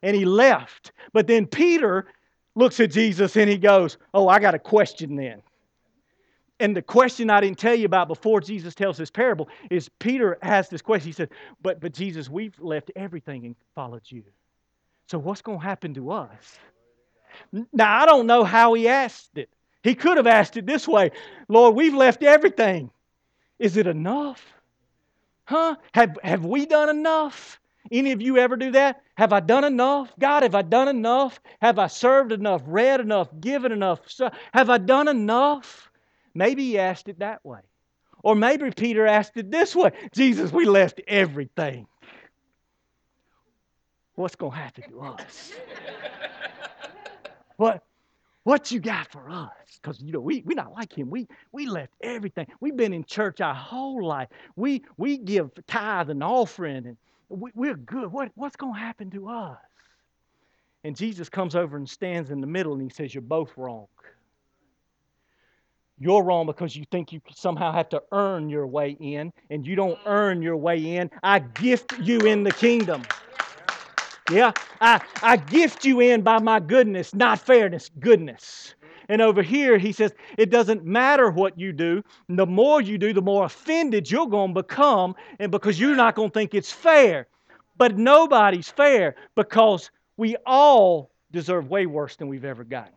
And 0.02 0.14
he 0.14 0.26
left. 0.26 0.92
But 1.12 1.26
then 1.26 1.46
Peter 1.46 2.06
looks 2.54 2.78
at 2.78 2.90
Jesus 2.90 3.36
and 3.36 3.48
he 3.48 3.56
goes, 3.56 3.96
Oh, 4.12 4.28
I 4.28 4.38
got 4.38 4.54
a 4.54 4.58
question 4.58 5.16
then. 5.16 5.42
And 6.60 6.76
the 6.76 6.82
question 6.82 7.30
I 7.30 7.40
didn't 7.40 7.58
tell 7.58 7.74
you 7.74 7.86
about 7.86 8.08
before 8.08 8.40
Jesus 8.40 8.74
tells 8.74 8.96
this 8.96 9.10
parable 9.10 9.48
is 9.70 9.88
Peter 9.88 10.38
has 10.42 10.68
this 10.68 10.82
question. 10.82 11.08
He 11.08 11.12
said, 11.12 11.30
But, 11.62 11.80
but 11.80 11.94
Jesus, 11.94 12.28
we've 12.28 12.58
left 12.60 12.90
everything 12.96 13.46
and 13.46 13.56
followed 13.74 14.02
you. 14.06 14.24
So 15.06 15.18
what's 15.18 15.40
going 15.40 15.58
to 15.58 15.64
happen 15.64 15.94
to 15.94 16.10
us? 16.10 16.58
Now, 17.72 18.02
I 18.02 18.06
don't 18.06 18.26
know 18.26 18.44
how 18.44 18.74
he 18.74 18.88
asked 18.88 19.38
it. 19.38 19.48
He 19.82 19.94
could 19.94 20.16
have 20.16 20.26
asked 20.26 20.56
it 20.56 20.66
this 20.66 20.86
way 20.86 21.12
Lord, 21.48 21.74
we've 21.74 21.94
left 21.94 22.22
everything. 22.22 22.90
Is 23.58 23.76
it 23.76 23.86
enough? 23.86 24.44
Huh? 25.44 25.76
Have, 25.92 26.18
have 26.22 26.44
we 26.44 26.66
done 26.66 26.88
enough? 26.90 27.58
Any 27.90 28.12
of 28.12 28.20
you 28.20 28.36
ever 28.36 28.56
do 28.56 28.70
that? 28.72 29.00
Have 29.16 29.32
I 29.32 29.40
done 29.40 29.64
enough? 29.64 30.12
God, 30.18 30.42
have 30.42 30.54
I 30.54 30.62
done 30.62 30.88
enough? 30.88 31.40
Have 31.60 31.78
I 31.78 31.86
served 31.86 32.32
enough, 32.32 32.62
read 32.66 33.00
enough, 33.00 33.28
given 33.40 33.72
enough? 33.72 34.00
Have 34.52 34.68
I 34.68 34.78
done 34.78 35.08
enough? 35.08 35.90
Maybe 36.34 36.64
he 36.64 36.78
asked 36.78 37.08
it 37.08 37.20
that 37.20 37.44
way. 37.44 37.60
Or 38.22 38.34
maybe 38.34 38.70
Peter 38.70 39.06
asked 39.06 39.36
it 39.36 39.50
this 39.50 39.74
way 39.74 39.92
Jesus, 40.12 40.52
we 40.52 40.66
left 40.66 41.00
everything. 41.06 41.86
What's 44.16 44.36
going 44.36 44.52
to 44.52 44.58
happen 44.58 44.90
to 44.90 45.00
us? 45.00 45.52
what, 47.56 47.84
what 48.48 48.70
you 48.70 48.80
got 48.80 49.12
for 49.12 49.28
us? 49.28 49.50
Because 49.74 50.00
you 50.00 50.10
know 50.10 50.20
we 50.20 50.42
we 50.46 50.54
not 50.54 50.72
like 50.72 50.96
him. 50.96 51.10
We 51.10 51.28
we 51.52 51.66
left 51.66 51.92
everything. 52.02 52.46
We've 52.60 52.74
been 52.74 52.94
in 52.94 53.04
church 53.04 53.42
our 53.42 53.54
whole 53.54 54.02
life. 54.02 54.28
We 54.56 54.84
we 54.96 55.18
give 55.18 55.50
tithe 55.66 56.08
and 56.08 56.24
offering, 56.24 56.86
and 56.86 56.96
we, 57.28 57.50
we're 57.54 57.74
good. 57.74 58.10
What 58.10 58.32
what's 58.36 58.56
to 58.56 58.72
happen 58.72 59.10
to 59.10 59.28
us? 59.28 59.58
And 60.82 60.96
Jesus 60.96 61.28
comes 61.28 61.56
over 61.56 61.76
and 61.76 61.86
stands 61.86 62.30
in 62.30 62.40
the 62.40 62.46
middle, 62.46 62.72
and 62.72 62.80
he 62.80 62.88
says, 62.88 63.14
"You're 63.14 63.20
both 63.20 63.50
wrong." 63.58 63.86
You're 66.00 66.22
wrong 66.22 66.46
because 66.46 66.74
you 66.74 66.84
think 66.90 67.12
you 67.12 67.20
somehow 67.34 67.72
have 67.72 67.90
to 67.90 68.02
earn 68.12 68.48
your 68.48 68.66
way 68.66 68.96
in, 68.98 69.30
and 69.50 69.66
you 69.66 69.74
don't 69.74 69.98
earn 70.06 70.40
your 70.40 70.56
way 70.56 70.96
in. 70.96 71.10
I 71.22 71.40
gift 71.40 71.98
you 72.00 72.20
in 72.20 72.44
the 72.44 72.52
kingdom. 72.52 73.02
Yeah, 74.30 74.52
I, 74.80 75.00
I 75.22 75.36
gift 75.36 75.84
you 75.84 76.00
in 76.00 76.22
by 76.22 76.38
my 76.38 76.60
goodness, 76.60 77.14
not 77.14 77.40
fairness, 77.40 77.90
goodness. 77.98 78.74
And 79.08 79.22
over 79.22 79.42
here, 79.42 79.78
he 79.78 79.92
says, 79.92 80.12
it 80.36 80.50
doesn't 80.50 80.84
matter 80.84 81.30
what 81.30 81.58
you 81.58 81.72
do. 81.72 82.02
The 82.28 82.44
more 82.44 82.82
you 82.82 82.98
do, 82.98 83.14
the 83.14 83.22
more 83.22 83.46
offended 83.46 84.10
you're 84.10 84.26
going 84.26 84.54
to 84.54 84.62
become, 84.62 85.14
and 85.38 85.50
because 85.50 85.80
you're 85.80 85.96
not 85.96 86.14
going 86.14 86.28
to 86.28 86.34
think 86.34 86.54
it's 86.54 86.70
fair. 86.70 87.26
But 87.78 87.96
nobody's 87.96 88.68
fair 88.68 89.14
because 89.34 89.90
we 90.18 90.36
all 90.44 91.10
deserve 91.30 91.70
way 91.70 91.86
worse 91.86 92.16
than 92.16 92.28
we've 92.28 92.44
ever 92.44 92.64
gotten. 92.64 92.92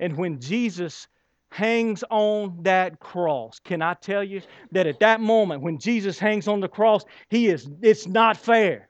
And 0.00 0.16
when 0.16 0.40
Jesus 0.40 1.08
hangs 1.52 2.02
on 2.10 2.62
that 2.62 2.98
cross. 2.98 3.60
Can 3.60 3.82
I 3.82 3.94
tell 3.94 4.24
you 4.24 4.40
that 4.72 4.86
at 4.86 5.00
that 5.00 5.20
moment 5.20 5.62
when 5.62 5.78
Jesus 5.78 6.18
hangs 6.18 6.48
on 6.48 6.60
the 6.60 6.68
cross, 6.68 7.04
he 7.28 7.48
is 7.48 7.68
it's 7.82 8.06
not 8.06 8.36
fair. 8.36 8.88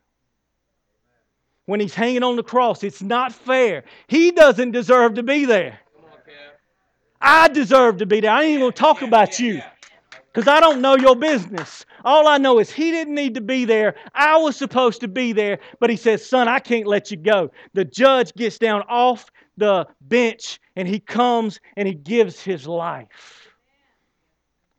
When 1.72 1.80
he's 1.80 1.94
hanging 1.94 2.22
on 2.22 2.36
the 2.36 2.42
cross, 2.42 2.84
it's 2.84 3.00
not 3.00 3.32
fair. 3.32 3.84
He 4.06 4.30
doesn't 4.30 4.72
deserve 4.72 5.14
to 5.14 5.22
be 5.22 5.46
there. 5.46 5.80
I 7.18 7.48
deserve 7.48 7.96
to 7.96 8.04
be 8.04 8.20
there. 8.20 8.30
I 8.30 8.42
ain't 8.42 8.50
even 8.50 8.60
going 8.60 8.72
to 8.72 8.78
talk 8.78 9.00
about 9.00 9.40
you 9.40 9.62
because 10.30 10.46
I 10.46 10.60
don't 10.60 10.82
know 10.82 10.98
your 10.98 11.16
business. 11.16 11.86
All 12.04 12.28
I 12.28 12.36
know 12.36 12.58
is 12.58 12.70
he 12.70 12.90
didn't 12.90 13.14
need 13.14 13.32
to 13.36 13.40
be 13.40 13.64
there. 13.64 13.94
I 14.14 14.36
was 14.36 14.54
supposed 14.54 15.00
to 15.00 15.08
be 15.08 15.32
there, 15.32 15.60
but 15.80 15.88
he 15.88 15.96
says, 15.96 16.28
Son, 16.28 16.46
I 16.46 16.58
can't 16.58 16.86
let 16.86 17.10
you 17.10 17.16
go. 17.16 17.50
The 17.72 17.86
judge 17.86 18.34
gets 18.34 18.58
down 18.58 18.82
off 18.82 19.30
the 19.56 19.86
bench 20.02 20.60
and 20.76 20.86
he 20.86 21.00
comes 21.00 21.58
and 21.78 21.88
he 21.88 21.94
gives 21.94 22.38
his 22.38 22.66
life. 22.66 23.41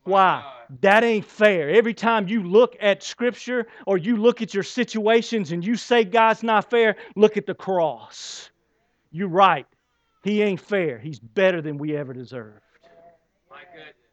Why? 0.04 0.44
That 0.80 1.04
ain't 1.04 1.24
fair. 1.24 1.70
Every 1.70 1.94
time 1.94 2.28
you 2.28 2.42
look 2.42 2.76
at 2.80 3.02
Scripture 3.02 3.66
or 3.86 3.98
you 3.98 4.16
look 4.16 4.42
at 4.42 4.54
your 4.54 4.62
situations 4.62 5.52
and 5.52 5.64
you 5.64 5.76
say 5.76 6.04
God's 6.04 6.42
not 6.42 6.70
fair, 6.70 6.96
look 7.16 7.36
at 7.36 7.46
the 7.46 7.54
cross. 7.54 8.50
You're 9.10 9.28
right. 9.28 9.66
He 10.22 10.42
ain't 10.42 10.60
fair. 10.60 10.98
He's 10.98 11.18
better 11.18 11.60
than 11.60 11.78
we 11.78 11.96
ever 11.96 12.12
deserved. 12.12 12.60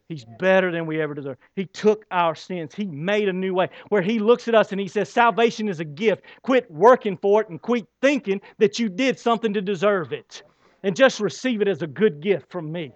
He's 0.07 0.25
better 0.39 0.73
than 0.73 0.85
we 0.85 1.01
ever 1.01 1.13
deserved. 1.13 1.39
He 1.55 1.65
took 1.65 2.05
our 2.11 2.35
sins. 2.35 2.75
He 2.75 2.85
made 2.85 3.29
a 3.29 3.33
new 3.33 3.53
way 3.53 3.69
where 3.87 4.01
He 4.01 4.19
looks 4.19 4.49
at 4.49 4.55
us 4.55 4.73
and 4.73 4.81
He 4.81 4.89
says, 4.89 5.07
Salvation 5.07 5.69
is 5.69 5.79
a 5.79 5.85
gift. 5.85 6.23
Quit 6.41 6.69
working 6.69 7.15
for 7.15 7.41
it 7.41 7.47
and 7.47 7.61
quit 7.61 7.87
thinking 8.01 8.41
that 8.57 8.77
you 8.77 8.89
did 8.89 9.17
something 9.17 9.53
to 9.53 9.61
deserve 9.61 10.11
it 10.11 10.43
and 10.83 10.97
just 10.97 11.21
receive 11.21 11.61
it 11.61 11.69
as 11.69 11.81
a 11.81 11.87
good 11.87 12.19
gift 12.19 12.51
from 12.51 12.69
me. 12.69 12.91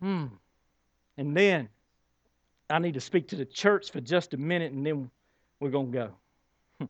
Hmm. 0.00 0.26
And 1.20 1.36
then 1.36 1.68
I 2.70 2.78
need 2.78 2.94
to 2.94 3.00
speak 3.00 3.28
to 3.28 3.36
the 3.36 3.44
church 3.44 3.90
for 3.90 4.00
just 4.00 4.32
a 4.32 4.38
minute 4.38 4.72
and 4.72 4.86
then 4.86 5.10
we're 5.60 5.68
going 5.68 5.92
to 5.92 5.98
go. 5.98 6.10
Hmm. 6.78 6.86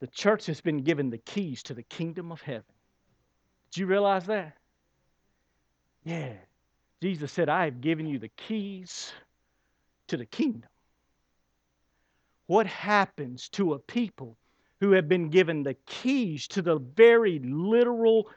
The 0.00 0.08
church 0.08 0.46
has 0.46 0.60
been 0.60 0.82
given 0.82 1.10
the 1.10 1.18
keys 1.18 1.62
to 1.64 1.74
the 1.74 1.84
kingdom 1.84 2.32
of 2.32 2.40
heaven. 2.40 2.64
Did 3.70 3.82
you 3.82 3.86
realize 3.86 4.26
that? 4.26 4.56
Yeah. 6.02 6.32
Jesus 7.00 7.30
said, 7.30 7.48
I 7.48 7.66
have 7.66 7.80
given 7.80 8.06
you 8.06 8.18
the 8.18 8.30
keys 8.30 9.12
to 10.08 10.16
the 10.16 10.26
kingdom. 10.26 10.68
What 12.48 12.66
happens 12.66 13.48
to 13.50 13.74
a 13.74 13.78
people 13.78 14.36
who 14.80 14.90
have 14.90 15.08
been 15.08 15.30
given 15.30 15.62
the 15.62 15.76
keys 15.86 16.48
to 16.48 16.62
the 16.62 16.80
very 16.80 17.38
literal 17.38 18.28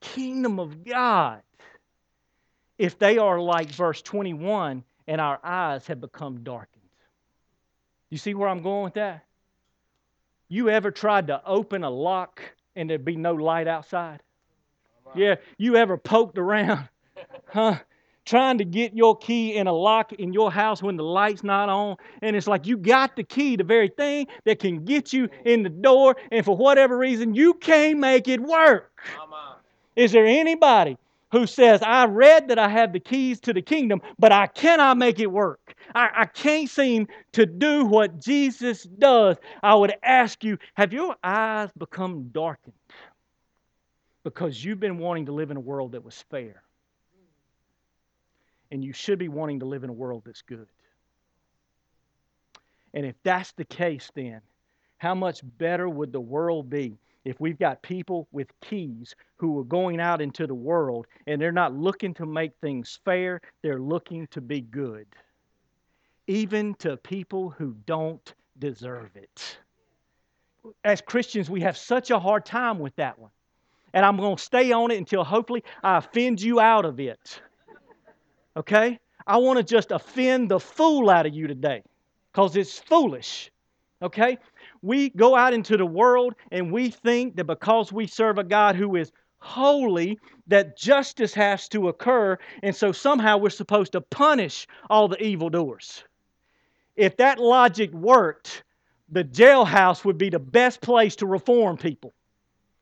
kingdom 0.00 0.58
of 0.58 0.82
God 0.82 1.42
if 2.82 2.98
they 2.98 3.16
are 3.16 3.40
like 3.40 3.70
verse 3.70 4.02
21 4.02 4.82
and 5.06 5.20
our 5.20 5.38
eyes 5.44 5.86
have 5.86 6.00
become 6.00 6.42
darkened. 6.42 6.82
You 8.10 8.18
see 8.18 8.34
where 8.34 8.48
I'm 8.48 8.60
going 8.60 8.82
with 8.82 8.94
that? 8.94 9.24
You 10.48 10.68
ever 10.68 10.90
tried 10.90 11.28
to 11.28 11.40
open 11.46 11.84
a 11.84 11.90
lock 11.90 12.42
and 12.74 12.90
there'd 12.90 13.04
be 13.04 13.14
no 13.14 13.34
light 13.34 13.68
outside? 13.68 14.20
Yeah, 15.14 15.36
you 15.58 15.76
ever 15.76 15.96
poked 15.96 16.38
around, 16.38 16.88
huh? 17.46 17.78
trying 18.24 18.58
to 18.58 18.64
get 18.64 18.96
your 18.96 19.16
key 19.16 19.54
in 19.54 19.68
a 19.68 19.72
lock 19.72 20.12
in 20.14 20.32
your 20.32 20.50
house 20.50 20.82
when 20.82 20.96
the 20.96 21.04
light's 21.04 21.44
not 21.44 21.68
on. 21.68 21.96
And 22.20 22.34
it's 22.34 22.48
like 22.48 22.66
you 22.66 22.76
got 22.76 23.14
the 23.14 23.22
key, 23.22 23.54
the 23.54 23.64
very 23.64 23.90
thing 23.90 24.26
that 24.44 24.58
can 24.58 24.84
get 24.84 25.12
you 25.12 25.28
in 25.44 25.62
the 25.62 25.68
door, 25.68 26.16
and 26.32 26.44
for 26.44 26.56
whatever 26.56 26.98
reason, 26.98 27.36
you 27.36 27.54
can't 27.54 28.00
make 28.00 28.26
it 28.26 28.40
work. 28.40 29.00
Is 29.94 30.10
there 30.10 30.26
anybody 30.26 30.96
who 31.32 31.46
says, 31.46 31.82
I 31.82 32.04
read 32.04 32.48
that 32.48 32.58
I 32.58 32.68
have 32.68 32.92
the 32.92 33.00
keys 33.00 33.40
to 33.40 33.52
the 33.52 33.62
kingdom, 33.62 34.00
but 34.18 34.30
I 34.32 34.46
cannot 34.46 34.98
make 34.98 35.18
it 35.18 35.30
work? 35.30 35.74
I, 35.94 36.10
I 36.14 36.26
can't 36.26 36.70
seem 36.70 37.08
to 37.32 37.46
do 37.46 37.84
what 37.84 38.20
Jesus 38.20 38.84
does. 38.84 39.38
I 39.62 39.74
would 39.74 39.94
ask 40.02 40.44
you, 40.44 40.58
have 40.74 40.92
your 40.92 41.16
eyes 41.24 41.70
become 41.76 42.28
darkened? 42.32 42.74
Because 44.22 44.64
you've 44.64 44.78
been 44.78 44.98
wanting 44.98 45.26
to 45.26 45.32
live 45.32 45.50
in 45.50 45.56
a 45.56 45.60
world 45.60 45.92
that 45.92 46.04
was 46.04 46.22
fair 46.30 46.62
and 48.72 48.82
you 48.82 48.92
should 48.92 49.18
be 49.18 49.28
wanting 49.28 49.60
to 49.60 49.66
live 49.66 49.84
in 49.84 49.90
a 49.90 49.92
world 49.92 50.22
that's 50.24 50.40
good. 50.42 50.66
And 52.94 53.04
if 53.04 53.14
that's 53.22 53.52
the 53.52 53.66
case, 53.66 54.10
then 54.14 54.40
how 54.96 55.14
much 55.14 55.42
better 55.58 55.88
would 55.88 56.10
the 56.10 56.20
world 56.20 56.70
be 56.70 56.96
if 57.24 57.40
we've 57.40 57.58
got 57.58 57.82
people 57.82 58.28
with 58.32 58.48
keys 58.60 59.14
who 59.36 59.58
are 59.58 59.64
going 59.64 60.00
out 60.00 60.20
into 60.20 60.46
the 60.46 60.54
world 60.54 61.06
and 61.26 61.40
they're 61.40 61.52
not 61.52 61.74
looking 61.74 62.14
to 62.14 62.26
make 62.26 62.52
things 62.60 62.98
fair, 63.04 63.40
they're 63.62 63.80
looking 63.80 64.26
to 64.28 64.40
be 64.40 64.60
good, 64.60 65.06
even 66.26 66.74
to 66.74 66.96
people 66.96 67.50
who 67.50 67.76
don't 67.86 68.34
deserve 68.58 69.10
it. 69.14 69.58
As 70.84 71.00
Christians, 71.00 71.50
we 71.50 71.60
have 71.60 71.76
such 71.76 72.10
a 72.10 72.18
hard 72.18 72.44
time 72.44 72.78
with 72.78 72.94
that 72.96 73.18
one. 73.18 73.30
And 73.94 74.06
I'm 74.06 74.16
going 74.16 74.36
to 74.36 74.42
stay 74.42 74.72
on 74.72 74.90
it 74.90 74.98
until 74.98 75.22
hopefully 75.24 75.64
I 75.82 75.98
offend 75.98 76.40
you 76.40 76.60
out 76.60 76.84
of 76.84 76.98
it 76.98 77.40
okay? 78.56 78.98
I 79.26 79.36
want 79.38 79.58
to 79.58 79.64
just 79.64 79.90
offend 79.90 80.50
the 80.50 80.60
fool 80.60 81.10
out 81.10 81.26
of 81.26 81.34
you 81.34 81.46
today 81.46 81.82
because 82.32 82.56
it's 82.56 82.78
foolish, 82.78 83.50
okay? 84.00 84.38
We 84.82 85.10
go 85.10 85.36
out 85.36 85.54
into 85.54 85.76
the 85.76 85.86
world 85.86 86.34
and 86.50 86.72
we 86.72 86.90
think 86.90 87.36
that 87.36 87.44
because 87.44 87.92
we 87.92 88.06
serve 88.06 88.38
a 88.38 88.44
God 88.44 88.76
who 88.76 88.96
is 88.96 89.12
holy, 89.38 90.18
that 90.48 90.76
justice 90.76 91.34
has 91.34 91.68
to 91.68 91.88
occur, 91.88 92.38
and 92.62 92.74
so 92.74 92.92
somehow 92.92 93.38
we're 93.38 93.50
supposed 93.50 93.92
to 93.92 94.00
punish 94.00 94.66
all 94.88 95.08
the 95.08 95.20
evildoers. 95.22 96.04
If 96.96 97.16
that 97.16 97.38
logic 97.38 97.92
worked, 97.92 98.64
the 99.08 99.24
jailhouse 99.24 100.04
would 100.04 100.18
be 100.18 100.30
the 100.30 100.38
best 100.38 100.80
place 100.80 101.16
to 101.16 101.26
reform 101.26 101.76
people, 101.76 102.12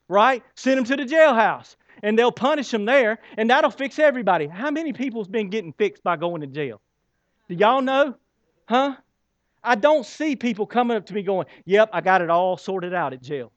right? 0.08 0.42
Send 0.54 0.78
them 0.78 0.84
to 0.84 0.96
the 0.96 1.04
jailhouse 1.04 1.76
and 2.02 2.18
they'll 2.18 2.32
punish 2.32 2.70
them 2.70 2.84
there, 2.84 3.18
and 3.36 3.50
that'll 3.50 3.70
fix 3.70 3.98
everybody. 3.98 4.46
How 4.46 4.70
many 4.70 4.92
people's 4.92 5.28
been 5.28 5.50
getting 5.50 5.72
fixed 5.72 6.02
by 6.02 6.16
going 6.16 6.40
to 6.40 6.46
jail? 6.46 6.80
Do 7.48 7.54
y'all 7.54 7.82
know? 7.82 8.14
Huh? 8.68 8.96
I 9.62 9.74
don't 9.74 10.06
see 10.06 10.36
people 10.36 10.66
coming 10.66 10.96
up 10.96 11.06
to 11.06 11.14
me 11.14 11.22
going, 11.22 11.46
"Yep, 11.64 11.90
I 11.92 12.00
got 12.00 12.22
it 12.22 12.30
all 12.30 12.56
sorted 12.56 12.94
out 12.94 13.12
at 13.12 13.22
jail." 13.22 13.52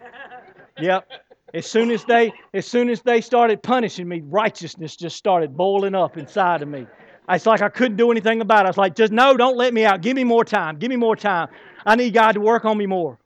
yep. 0.80 1.08
As 1.54 1.66
soon 1.66 1.90
as 1.90 2.04
they 2.04 2.32
as 2.54 2.66
soon 2.66 2.90
as 2.90 3.02
they 3.02 3.20
started 3.20 3.62
punishing 3.62 4.08
me, 4.08 4.20
righteousness 4.24 4.96
just 4.96 5.16
started 5.16 5.56
boiling 5.56 5.94
up 5.94 6.16
inside 6.16 6.62
of 6.62 6.68
me. 6.68 6.86
It's 7.30 7.46
like 7.46 7.62
I 7.62 7.68
couldn't 7.68 7.96
do 7.96 8.10
anything 8.10 8.40
about 8.40 8.60
it. 8.60 8.66
I 8.66 8.70
was 8.70 8.78
like, 8.78 8.94
just 8.94 9.12
no, 9.12 9.36
don't 9.36 9.56
let 9.56 9.74
me 9.74 9.84
out. 9.84 10.00
Give 10.00 10.14
me 10.14 10.24
more 10.24 10.44
time. 10.44 10.78
Give 10.78 10.88
me 10.88 10.96
more 10.96 11.16
time. 11.16 11.48
I 11.84 11.96
need 11.96 12.14
God 12.14 12.32
to 12.32 12.40
work 12.40 12.64
on 12.64 12.76
me 12.78 12.86
more. 12.86 13.18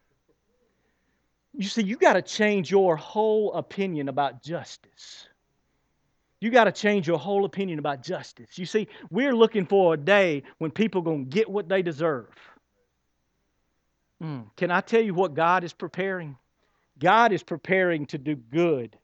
You 1.55 1.68
see, 1.68 1.83
you 1.83 1.97
got 1.97 2.14
to 2.14 2.22
change 2.22 2.70
your 2.70 2.97
whole 2.97 3.53
opinion 3.53 4.09
about 4.09 4.43
justice. 4.43 5.28
You 6.43 6.51
got 6.51 6.64
to 6.64 6.72
change 6.72 7.07
your 7.07 7.20
whole 7.20 7.45
opinion 7.45 7.78
about 7.78 8.03
justice. 8.03 8.59
You 8.59 8.66
see, 8.66 8.88
we're 9.11 9.32
looking 9.32 9.64
for 9.64 9.95
a 9.95 9.97
day 9.97 10.43
when 10.59 10.72
people 10.72 11.01
are 11.01 11.05
going 11.05 11.26
to 11.26 11.30
get 11.30 11.49
what 11.49 11.68
they 11.68 11.82
deserve. 11.82 12.34
Mm. 14.20 14.47
Can 14.57 14.72
I 14.72 14.80
tell 14.80 15.01
you 15.01 15.14
what 15.14 15.34
God 15.34 15.62
is 15.62 15.72
preparing? 15.72 16.36
God 16.99 17.30
is 17.32 17.45
preparing 17.45 18.07
to 18.07 18.18
do 18.18 18.34
good 18.34 18.99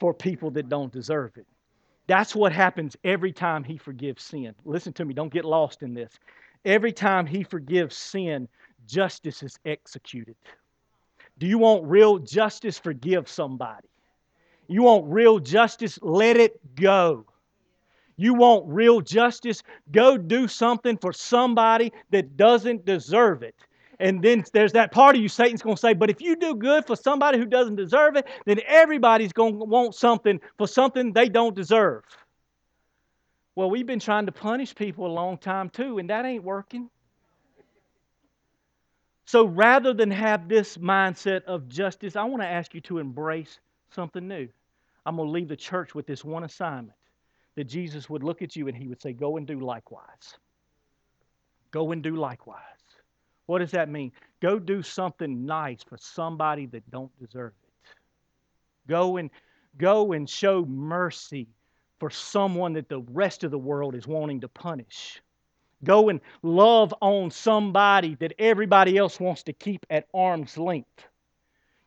for 0.00 0.12
people 0.12 0.50
that 0.50 0.68
don't 0.68 0.92
deserve 0.92 1.38
it. 1.38 1.46
That's 2.08 2.36
what 2.36 2.52
happens 2.52 2.94
every 3.02 3.32
time 3.32 3.64
He 3.64 3.78
forgives 3.78 4.22
sin. 4.22 4.54
Listen 4.66 4.92
to 4.94 5.04
me, 5.06 5.14
don't 5.14 5.32
get 5.32 5.46
lost 5.46 5.82
in 5.82 5.94
this. 5.94 6.12
Every 6.66 6.92
time 6.92 7.24
He 7.24 7.42
forgives 7.42 7.96
sin, 7.96 8.48
justice 8.86 9.42
is 9.42 9.58
executed. 9.64 10.36
Do 11.38 11.46
you 11.46 11.56
want 11.56 11.84
real 11.86 12.18
justice? 12.18 12.78
Forgive 12.78 13.30
somebody. 13.30 13.88
You 14.68 14.82
want 14.82 15.06
real 15.06 15.38
justice? 15.38 15.98
Let 16.02 16.36
it 16.36 16.60
go. 16.74 17.24
You 18.16 18.34
want 18.34 18.64
real 18.66 19.00
justice? 19.00 19.62
Go 19.92 20.16
do 20.16 20.48
something 20.48 20.96
for 20.96 21.12
somebody 21.12 21.92
that 22.10 22.36
doesn't 22.36 22.84
deserve 22.84 23.42
it. 23.42 23.54
And 23.98 24.22
then 24.22 24.44
there's 24.52 24.72
that 24.72 24.92
part 24.92 25.16
of 25.16 25.22
you, 25.22 25.28
Satan's 25.28 25.62
going 25.62 25.76
to 25.76 25.80
say, 25.80 25.94
but 25.94 26.10
if 26.10 26.20
you 26.20 26.36
do 26.36 26.54
good 26.54 26.86
for 26.86 26.96
somebody 26.96 27.38
who 27.38 27.46
doesn't 27.46 27.76
deserve 27.76 28.16
it, 28.16 28.26
then 28.44 28.60
everybody's 28.66 29.32
going 29.32 29.58
to 29.58 29.64
want 29.64 29.94
something 29.94 30.40
for 30.58 30.66
something 30.66 31.12
they 31.12 31.28
don't 31.28 31.54
deserve. 31.54 32.04
Well, 33.54 33.70
we've 33.70 33.86
been 33.86 34.00
trying 34.00 34.26
to 34.26 34.32
punish 34.32 34.74
people 34.74 35.06
a 35.06 35.08
long 35.08 35.38
time 35.38 35.70
too, 35.70 35.98
and 35.98 36.10
that 36.10 36.26
ain't 36.26 36.44
working. 36.44 36.90
So 39.24 39.46
rather 39.46 39.94
than 39.94 40.10
have 40.10 40.46
this 40.46 40.76
mindset 40.76 41.44
of 41.44 41.68
justice, 41.68 42.16
I 42.16 42.24
want 42.24 42.42
to 42.42 42.48
ask 42.48 42.74
you 42.74 42.82
to 42.82 42.98
embrace 42.98 43.58
something 43.90 44.26
new. 44.26 44.48
I'm 45.04 45.16
going 45.16 45.28
to 45.28 45.32
leave 45.32 45.48
the 45.48 45.56
church 45.56 45.94
with 45.94 46.06
this 46.06 46.24
one 46.24 46.44
assignment 46.44 46.96
that 47.54 47.64
Jesus 47.64 48.10
would 48.10 48.22
look 48.22 48.42
at 48.42 48.56
you 48.56 48.68
and 48.68 48.76
he 48.76 48.88
would 48.88 49.00
say, 49.00 49.12
Go 49.12 49.36
and 49.36 49.46
do 49.46 49.60
likewise. 49.60 50.36
Go 51.70 51.92
and 51.92 52.02
do 52.02 52.16
likewise. 52.16 52.60
What 53.46 53.58
does 53.60 53.70
that 53.72 53.88
mean? 53.88 54.12
Go 54.40 54.58
do 54.58 54.82
something 54.82 55.46
nice 55.46 55.82
for 55.82 55.96
somebody 55.98 56.66
that 56.66 56.90
don't 56.90 57.16
deserve 57.18 57.52
it. 57.62 57.88
Go 58.88 59.16
and 59.16 59.30
go 59.78 60.12
and 60.12 60.28
show 60.28 60.64
mercy 60.64 61.48
for 61.98 62.10
someone 62.10 62.74
that 62.74 62.88
the 62.88 63.00
rest 63.00 63.44
of 63.44 63.50
the 63.50 63.58
world 63.58 63.94
is 63.94 64.06
wanting 64.06 64.40
to 64.40 64.48
punish. 64.48 65.22
Go 65.84 66.08
and 66.08 66.20
love 66.42 66.94
on 67.00 67.30
somebody 67.30 68.16
that 68.16 68.34
everybody 68.38 68.96
else 68.96 69.20
wants 69.20 69.44
to 69.44 69.52
keep 69.52 69.86
at 69.90 70.06
arm's 70.12 70.56
length. 70.58 71.06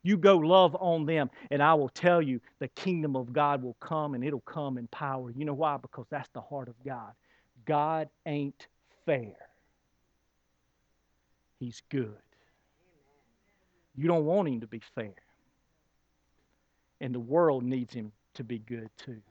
You 0.01 0.17
go 0.17 0.37
love 0.37 0.75
on 0.79 1.05
them, 1.05 1.29
and 1.51 1.61
I 1.61 1.73
will 1.73 1.89
tell 1.89 2.21
you 2.21 2.39
the 2.59 2.69
kingdom 2.69 3.15
of 3.15 3.33
God 3.33 3.61
will 3.61 3.75
come 3.79 4.13
and 4.13 4.23
it'll 4.23 4.39
come 4.41 4.77
in 4.77 4.87
power. 4.87 5.31
You 5.31 5.45
know 5.45 5.53
why? 5.53 5.77
Because 5.77 6.05
that's 6.09 6.29
the 6.29 6.41
heart 6.41 6.69
of 6.69 6.75
God. 6.85 7.11
God 7.65 8.09
ain't 8.25 8.67
fair. 9.05 9.35
He's 11.59 11.81
good. 11.89 12.15
You 13.95 14.07
don't 14.07 14.25
want 14.25 14.47
him 14.47 14.61
to 14.61 14.67
be 14.67 14.81
fair. 14.95 15.15
And 17.01 17.13
the 17.13 17.19
world 17.19 17.63
needs 17.63 17.93
him 17.93 18.13
to 18.35 18.43
be 18.43 18.59
good 18.59 18.89
too. 18.97 19.21